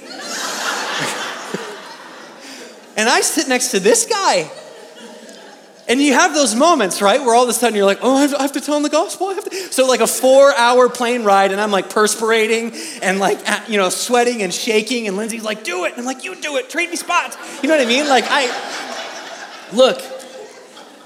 and 2.96 3.11
I 3.11 3.20
sit 3.20 3.46
next 3.46 3.72
to 3.72 3.79
this 3.79 4.07
guy. 4.07 4.50
And 5.87 6.00
you 6.00 6.14
have 6.14 6.33
those 6.33 6.55
moments, 6.55 7.03
right, 7.03 7.20
where 7.20 7.35
all 7.35 7.42
of 7.42 7.50
a 7.50 7.53
sudden 7.53 7.77
you're 7.77 7.85
like, 7.85 7.98
oh, 8.00 8.16
I 8.16 8.22
have, 8.22 8.31
to, 8.31 8.38
I 8.38 8.42
have 8.42 8.53
to 8.53 8.62
tell 8.62 8.79
him 8.79 8.83
the 8.83 8.88
gospel. 8.88 9.35
So, 9.70 9.87
like 9.87 10.00
a 10.00 10.07
four 10.07 10.57
hour 10.57 10.88
plane 10.88 11.24
ride, 11.24 11.53
and 11.53 11.61
I'm 11.61 11.70
like 11.70 11.90
perspirating 11.90 12.72
and 13.03 13.18
like, 13.18 13.38
uh, 13.46 13.61
you 13.68 13.77
know, 13.77 13.90
sweating 13.90 14.40
and 14.40 14.53
shaking. 14.53 15.09
And 15.09 15.18
Lindsay's 15.18 15.44
like, 15.44 15.62
do 15.62 15.85
it. 15.85 15.90
And 15.90 16.00
I'm 16.00 16.07
like, 16.07 16.24
you 16.24 16.35
do 16.35 16.57
it. 16.57 16.70
Trade 16.70 16.88
me 16.88 16.96
spots. 16.96 17.37
You 17.62 17.68
know 17.68 17.77
what 17.77 17.85
I 17.85 17.88
mean? 17.88 18.09
Like, 18.09 18.24
I, 18.29 18.48
look, 19.74 20.00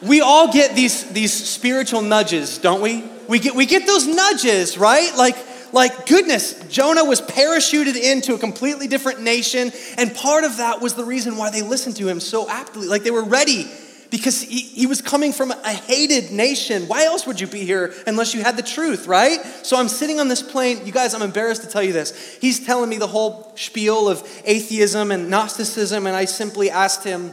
we 0.00 0.20
all 0.20 0.52
get 0.52 0.76
these, 0.76 1.10
these 1.10 1.32
spiritual 1.32 2.02
nudges, 2.02 2.58
don't 2.58 2.82
we? 2.82 3.02
We 3.26 3.40
get, 3.40 3.56
we 3.56 3.66
get 3.66 3.84
those 3.84 4.06
nudges, 4.06 4.78
right? 4.78 5.12
Like, 5.16 5.34
like, 5.72 6.06
goodness, 6.06 6.54
Jonah 6.68 7.04
was 7.04 7.20
parachuted 7.20 7.96
into 7.96 8.34
a 8.34 8.38
completely 8.38 8.88
different 8.88 9.22
nation, 9.22 9.72
and 9.96 10.14
part 10.14 10.44
of 10.44 10.56
that 10.58 10.80
was 10.80 10.94
the 10.94 11.04
reason 11.04 11.36
why 11.36 11.50
they 11.50 11.62
listened 11.62 11.96
to 11.96 12.08
him 12.08 12.20
so 12.20 12.48
aptly. 12.48 12.86
Like, 12.86 13.02
they 13.02 13.10
were 13.10 13.24
ready 13.24 13.70
because 14.10 14.42
he, 14.42 14.60
he 14.60 14.86
was 14.86 15.02
coming 15.02 15.32
from 15.32 15.50
a 15.50 15.72
hated 15.72 16.32
nation. 16.32 16.88
Why 16.88 17.04
else 17.04 17.26
would 17.26 17.40
you 17.40 17.46
be 17.46 17.60
here 17.60 17.92
unless 18.06 18.34
you 18.34 18.42
had 18.42 18.56
the 18.56 18.62
truth, 18.62 19.06
right? 19.06 19.44
So 19.62 19.76
I'm 19.76 19.88
sitting 19.88 20.20
on 20.20 20.28
this 20.28 20.42
plane. 20.42 20.84
You 20.86 20.92
guys, 20.92 21.14
I'm 21.14 21.22
embarrassed 21.22 21.62
to 21.62 21.68
tell 21.68 21.82
you 21.82 21.92
this. 21.92 22.38
He's 22.40 22.64
telling 22.64 22.88
me 22.88 22.96
the 22.96 23.06
whole 23.06 23.52
spiel 23.56 24.08
of 24.08 24.26
atheism 24.44 25.10
and 25.10 25.28
Gnosticism, 25.28 26.06
and 26.06 26.16
I 26.16 26.24
simply 26.24 26.70
asked 26.70 27.04
him, 27.04 27.32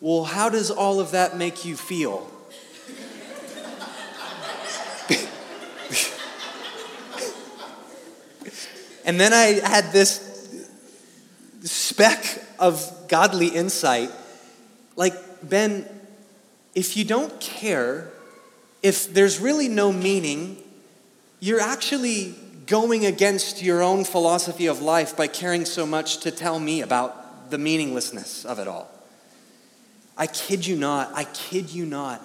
Well, 0.00 0.24
how 0.24 0.48
does 0.48 0.70
all 0.70 1.00
of 1.00 1.10
that 1.10 1.36
make 1.36 1.64
you 1.64 1.76
feel? 1.76 2.30
And 9.04 9.20
then 9.20 9.32
I 9.32 9.60
had 9.66 9.92
this 9.92 10.30
speck 11.62 12.42
of 12.58 12.90
godly 13.08 13.48
insight. 13.48 14.10
Like, 14.96 15.14
Ben, 15.42 15.86
if 16.74 16.96
you 16.96 17.04
don't 17.04 17.38
care, 17.40 18.10
if 18.82 19.12
there's 19.12 19.38
really 19.40 19.68
no 19.68 19.92
meaning, 19.92 20.58
you're 21.40 21.60
actually 21.60 22.34
going 22.66 23.04
against 23.04 23.62
your 23.62 23.82
own 23.82 24.04
philosophy 24.04 24.66
of 24.66 24.80
life 24.80 25.16
by 25.16 25.26
caring 25.26 25.64
so 25.64 25.84
much 25.84 26.18
to 26.18 26.30
tell 26.30 26.58
me 26.58 26.80
about 26.80 27.50
the 27.50 27.58
meaninglessness 27.58 28.44
of 28.44 28.58
it 28.58 28.66
all. 28.66 28.90
I 30.16 30.26
kid 30.26 30.66
you 30.66 30.76
not, 30.76 31.10
I 31.14 31.24
kid 31.24 31.70
you 31.70 31.84
not. 31.84 32.22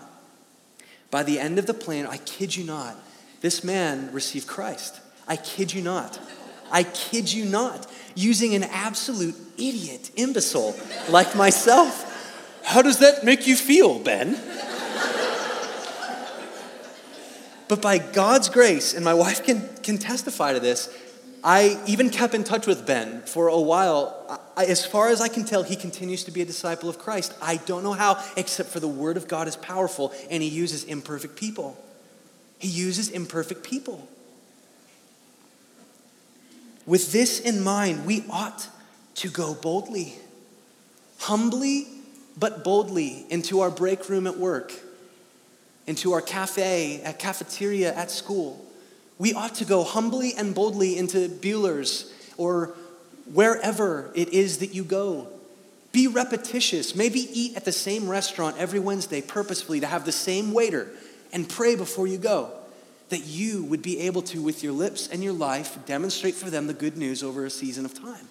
By 1.11 1.23
the 1.23 1.39
end 1.39 1.59
of 1.59 1.65
the 1.65 1.73
plane, 1.73 2.05
I 2.05 2.17
kid 2.17 2.55
you 2.55 2.63
not, 2.63 2.95
this 3.41 3.63
man 3.63 4.11
received 4.13 4.47
Christ. 4.47 5.01
I 5.27 5.35
kid 5.35 5.73
you 5.73 5.81
not. 5.81 6.19
I 6.71 6.83
kid 6.83 7.31
you 7.31 7.45
not, 7.45 7.87
using 8.15 8.55
an 8.55 8.63
absolute 8.63 9.35
idiot, 9.57 10.11
imbecile 10.15 10.75
like 11.09 11.35
myself. 11.35 12.05
How 12.63 12.81
does 12.81 12.99
that 12.99 13.23
make 13.23 13.47
you 13.47 13.55
feel, 13.55 13.99
Ben? 13.99 14.39
but 17.67 17.81
by 17.81 17.97
God's 17.97 18.49
grace, 18.49 18.93
and 18.93 19.05
my 19.05 19.13
wife 19.13 19.43
can, 19.43 19.67
can 19.83 19.97
testify 19.97 20.53
to 20.53 20.59
this, 20.59 20.95
I 21.43 21.81
even 21.87 22.09
kept 22.09 22.33
in 22.33 22.43
touch 22.43 22.67
with 22.67 22.85
Ben 22.85 23.21
for 23.21 23.47
a 23.47 23.59
while. 23.59 24.41
I, 24.57 24.65
as 24.65 24.85
far 24.85 25.09
as 25.09 25.21
I 25.21 25.29
can 25.29 25.45
tell, 25.45 25.63
he 25.63 25.75
continues 25.75 26.23
to 26.25 26.31
be 26.31 26.41
a 26.41 26.45
disciple 26.45 26.89
of 26.89 26.99
Christ. 26.99 27.33
I 27.41 27.57
don't 27.57 27.83
know 27.83 27.93
how, 27.93 28.23
except 28.35 28.69
for 28.69 28.79
the 28.79 28.87
Word 28.87 29.15
of 29.15 29.27
God 29.27 29.47
is 29.47 29.55
powerful 29.55 30.13
and 30.29 30.43
he 30.43 30.49
uses 30.49 30.83
imperfect 30.83 31.37
people. 31.37 31.81
He 32.57 32.67
uses 32.67 33.09
imperfect 33.09 33.63
people. 33.63 34.07
With 36.89 37.11
this 37.11 37.39
in 37.39 37.61
mind, 37.61 38.07
we 38.07 38.23
ought 38.31 38.67
to 39.17 39.29
go 39.29 39.53
boldly, 39.53 40.15
humbly, 41.19 41.85
but 42.35 42.63
boldly 42.63 43.27
into 43.29 43.59
our 43.59 43.69
break 43.69 44.09
room 44.09 44.25
at 44.25 44.39
work, 44.39 44.73
into 45.85 46.13
our 46.13 46.21
cafe, 46.21 46.99
at 47.03 47.19
cafeteria 47.19 47.93
at 47.93 48.09
school. 48.09 48.65
We 49.19 49.35
ought 49.35 49.53
to 49.55 49.65
go 49.65 49.83
humbly 49.83 50.33
and 50.35 50.55
boldly 50.55 50.97
into 50.97 51.29
Buehler's 51.29 52.11
or 52.37 52.73
wherever 53.31 54.09
it 54.15 54.29
is 54.29 54.57
that 54.57 54.73
you 54.73 54.83
go. 54.83 55.27
Be 55.91 56.07
repetitious. 56.07 56.95
Maybe 56.95 57.19
eat 57.31 57.55
at 57.55 57.65
the 57.65 57.71
same 57.71 58.09
restaurant 58.09 58.57
every 58.57 58.79
Wednesday 58.79 59.21
purposefully 59.21 59.79
to 59.81 59.85
have 59.85 60.05
the 60.05 60.11
same 60.11 60.53
waiter 60.53 60.89
and 61.31 61.47
pray 61.47 61.75
before 61.75 62.07
you 62.07 62.17
go 62.17 62.58
that 63.09 63.25
you 63.25 63.63
would 63.65 63.81
be 63.81 63.99
able 64.01 64.21
to, 64.23 64.41
with 64.41 64.63
your 64.63 64.73
lips 64.73 65.07
and 65.07 65.23
your 65.23 65.33
life, 65.33 65.77
demonstrate 65.85 66.35
for 66.35 66.49
them 66.49 66.67
the 66.67 66.73
good 66.73 66.97
news 66.97 67.23
over 67.23 67.45
a 67.45 67.49
season 67.49 67.85
of 67.85 67.93
time. 67.93 68.27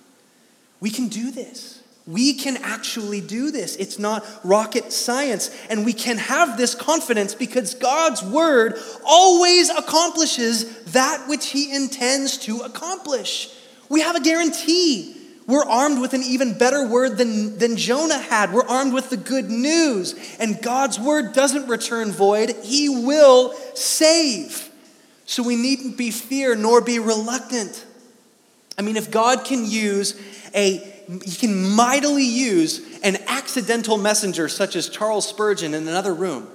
We 0.81 0.91
can 0.91 1.09
do 1.09 1.31
this. 1.31 1.83
We 2.07 2.33
can 2.35 2.57
actually 2.59 3.21
do 3.21 3.51
this. 3.51 3.77
It's 3.77 3.99
not 3.99 4.25
rocket 4.43 4.93
science. 4.93 5.55
And 5.69 5.85
we 5.85 5.93
can 5.93 6.17
have 6.17 6.57
this 6.57 6.75
confidence 6.75 7.35
because 7.35 7.75
God's 7.75 8.23
word 8.23 8.79
always 9.05 9.69
accomplishes 9.69 10.85
that 10.93 11.29
which 11.29 11.51
he 11.51 11.75
intends 11.75 12.39
to 12.39 12.61
accomplish. 12.61 13.55
We 13.91 14.01
have 14.01 14.17
a 14.17 14.21
guarantee. 14.21 15.17
We're 15.47 15.65
armed 15.65 16.01
with 16.01 16.15
an 16.15 16.23
even 16.23 16.57
better 16.57 16.87
word 16.87 17.19
than, 17.19 17.59
than 17.59 17.77
Jonah 17.77 18.19
had. 18.19 18.53
We're 18.53 18.67
armed 18.67 18.95
with 18.95 19.11
the 19.11 19.17
good 19.17 19.51
news. 19.51 20.15
And 20.39 20.63
God's 20.63 20.99
word 20.99 21.35
doesn't 21.35 21.69
return 21.69 22.13
void, 22.13 22.55
he 22.63 22.89
will 22.89 23.55
save. 23.75 24.68
So 25.29 25.43
we 25.43 25.57
needn't 25.57 25.99
be 25.99 26.11
fear 26.11 26.57
nor 26.57 26.81
be 26.81 26.99
reluctant. 26.99 27.85
I 28.79 28.83
mean, 28.83 28.97
if 28.97 29.11
God 29.11 29.45
can 29.45 29.67
use 29.67 30.19
a 30.55 30.79
he 31.23 31.37
can 31.37 31.69
mightily 31.71 32.25
use 32.25 32.81
an 33.03 33.19
accidental 33.27 33.99
messenger 33.99 34.49
such 34.49 34.75
as 34.75 34.89
Charles 34.89 35.29
Spurgeon 35.29 35.75
in 35.75 35.87
another 35.87 36.15
room. 36.15 36.49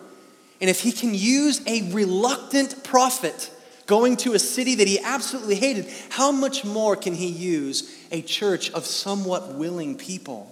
And 0.60 0.70
if 0.72 0.82
he 0.82 0.92
can 0.92 1.14
use 1.14 1.62
a 1.68 1.92
reluctant 1.92 2.84
prophet 2.84 3.52
going 3.86 4.18
to 4.18 4.34
a 4.34 4.40
city 4.40 4.76
that 4.76 4.88
he 4.88 5.00
absolutely 5.00 5.56
hated, 5.56 5.88
how 6.10 6.32
much 6.32 6.66
more 6.66 6.96
can 6.96 7.14
he 7.14 7.28
use 7.28 7.96
a 8.12 8.22
church 8.24 8.72
of 8.72 8.86
somewhat 8.86 9.54
willing 9.54 9.98
people 9.98 10.52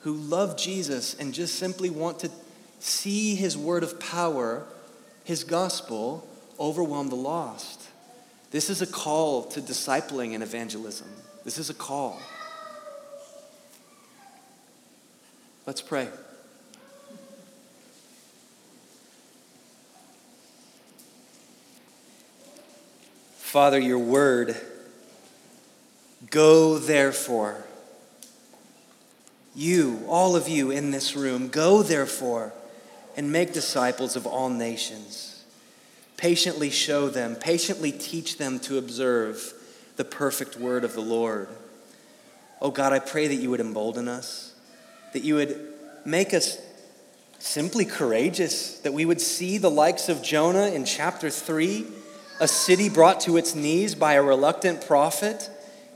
who 0.00 0.14
love 0.14 0.56
Jesus 0.56 1.14
and 1.14 1.34
just 1.34 1.56
simply 1.56 1.90
want 1.90 2.18
to 2.20 2.30
see 2.78 3.34
his 3.34 3.56
word 3.56 3.82
of 3.82 4.00
power, 4.00 4.66
his 5.24 5.44
gospel, 5.44 6.28
overwhelm 6.58 7.08
the 7.08 7.16
lost? 7.16 7.88
This 8.50 8.70
is 8.70 8.82
a 8.82 8.86
call 8.86 9.44
to 9.44 9.60
discipling 9.60 10.34
and 10.34 10.42
evangelism. 10.42 11.08
This 11.44 11.58
is 11.58 11.70
a 11.70 11.74
call. 11.74 12.20
Let's 15.66 15.82
pray. 15.82 16.08
Father, 23.38 23.78
your 23.78 23.98
word, 23.98 24.56
go 26.30 26.78
therefore. 26.78 27.64
You, 29.54 30.04
all 30.08 30.34
of 30.34 30.48
you 30.48 30.70
in 30.72 30.90
this 30.90 31.14
room, 31.14 31.48
go 31.48 31.82
therefore 31.82 32.52
and 33.16 33.30
make 33.30 33.52
disciples 33.52 34.16
of 34.16 34.26
all 34.26 34.50
nations. 34.50 35.33
Patiently 36.16 36.70
show 36.70 37.08
them, 37.08 37.36
patiently 37.36 37.92
teach 37.92 38.38
them 38.38 38.58
to 38.60 38.78
observe 38.78 39.52
the 39.96 40.04
perfect 40.04 40.56
word 40.56 40.84
of 40.84 40.94
the 40.94 41.00
Lord. 41.00 41.48
Oh 42.60 42.70
God, 42.70 42.92
I 42.92 42.98
pray 42.98 43.26
that 43.28 43.34
you 43.34 43.50
would 43.50 43.60
embolden 43.60 44.08
us 44.08 44.54
that 45.14 45.22
you 45.22 45.36
would 45.36 45.56
make 46.04 46.34
us 46.34 46.58
simply 47.38 47.84
courageous, 47.84 48.80
that 48.80 48.92
we 48.92 49.04
would 49.04 49.20
see 49.20 49.58
the 49.58 49.70
likes 49.70 50.08
of 50.08 50.22
Jonah 50.22 50.66
in 50.66 50.84
chapter 50.84 51.30
3, 51.30 51.86
a 52.40 52.48
city 52.48 52.88
brought 52.88 53.20
to 53.20 53.36
its 53.36 53.54
knees 53.54 53.94
by 53.94 54.14
a 54.14 54.22
reluctant 54.22 54.84
prophet, 54.86 55.48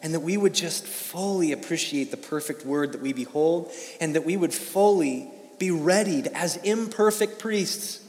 and 0.02 0.14
that 0.14 0.20
we 0.20 0.36
would 0.36 0.54
just 0.54 0.86
fully 0.86 1.50
appreciate 1.50 2.12
the 2.12 2.16
perfect 2.16 2.64
word 2.64 2.92
that 2.92 3.02
we 3.02 3.12
behold, 3.12 3.72
and 4.00 4.14
that 4.14 4.24
we 4.24 4.36
would 4.36 4.54
fully 4.54 5.28
be 5.58 5.72
readied 5.72 6.28
as 6.28 6.56
imperfect 6.58 7.40
priests, 7.40 8.00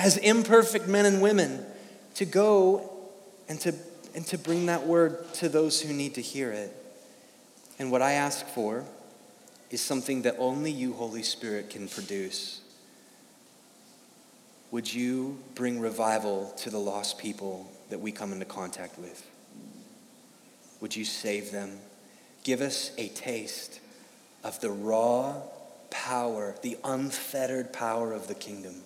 as 0.00 0.16
imperfect 0.16 0.88
men 0.88 1.04
and 1.04 1.20
women, 1.20 1.62
to 2.14 2.24
go 2.24 2.90
and 3.50 3.60
to, 3.60 3.74
and 4.14 4.26
to 4.26 4.38
bring 4.38 4.66
that 4.66 4.86
word 4.86 5.30
to 5.34 5.48
those 5.48 5.82
who 5.82 5.92
need 5.92 6.14
to 6.14 6.22
hear 6.22 6.50
it. 6.50 6.74
And 7.78 7.92
what 7.92 8.00
I 8.00 8.12
ask 8.12 8.46
for 8.46 8.84
is 9.70 9.82
something 9.82 10.22
that 10.22 10.36
only 10.38 10.72
you, 10.72 10.94
Holy 10.94 11.22
Spirit, 11.22 11.68
can 11.68 11.86
produce. 11.86 12.62
Would 14.70 14.92
you 14.92 15.38
bring 15.54 15.78
revival 15.80 16.54
to 16.58 16.70
the 16.70 16.78
lost 16.78 17.18
people 17.18 17.70
that 17.90 18.00
we 18.00 18.10
come 18.10 18.32
into 18.32 18.46
contact 18.46 18.98
with? 18.98 19.26
Would 20.80 20.96
you 20.96 21.04
save 21.04 21.52
them? 21.52 21.78
Give 22.42 22.62
us 22.62 22.90
a 22.96 23.08
taste 23.08 23.80
of 24.42 24.58
the 24.62 24.70
raw 24.70 25.34
power, 25.90 26.54
the 26.62 26.78
unfettered 26.84 27.74
power 27.74 28.14
of 28.14 28.28
the 28.28 28.34
kingdom. 28.34 28.76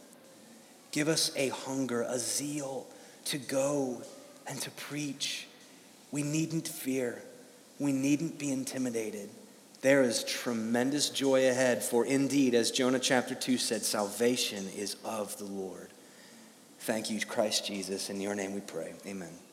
Give 0.94 1.08
us 1.08 1.32
a 1.34 1.48
hunger, 1.48 2.02
a 2.02 2.20
zeal 2.20 2.86
to 3.24 3.36
go 3.36 4.00
and 4.46 4.60
to 4.60 4.70
preach. 4.70 5.48
We 6.12 6.22
needn't 6.22 6.68
fear, 6.68 7.20
we 7.80 7.90
needn't 7.90 8.38
be 8.38 8.52
intimidated. 8.52 9.28
There 9.80 10.02
is 10.02 10.22
tremendous 10.22 11.10
joy 11.10 11.48
ahead, 11.48 11.82
for 11.82 12.06
indeed, 12.06 12.54
as 12.54 12.70
Jonah 12.70 13.00
chapter 13.00 13.34
2 13.34 13.58
said, 13.58 13.82
salvation 13.82 14.68
is 14.76 14.94
of 15.04 15.36
the 15.36 15.46
Lord. 15.46 15.88
Thank 16.78 17.10
you, 17.10 17.20
Christ 17.26 17.66
Jesus. 17.66 18.08
In 18.08 18.20
your 18.20 18.36
name 18.36 18.54
we 18.54 18.60
pray. 18.60 18.92
Amen. 19.04 19.43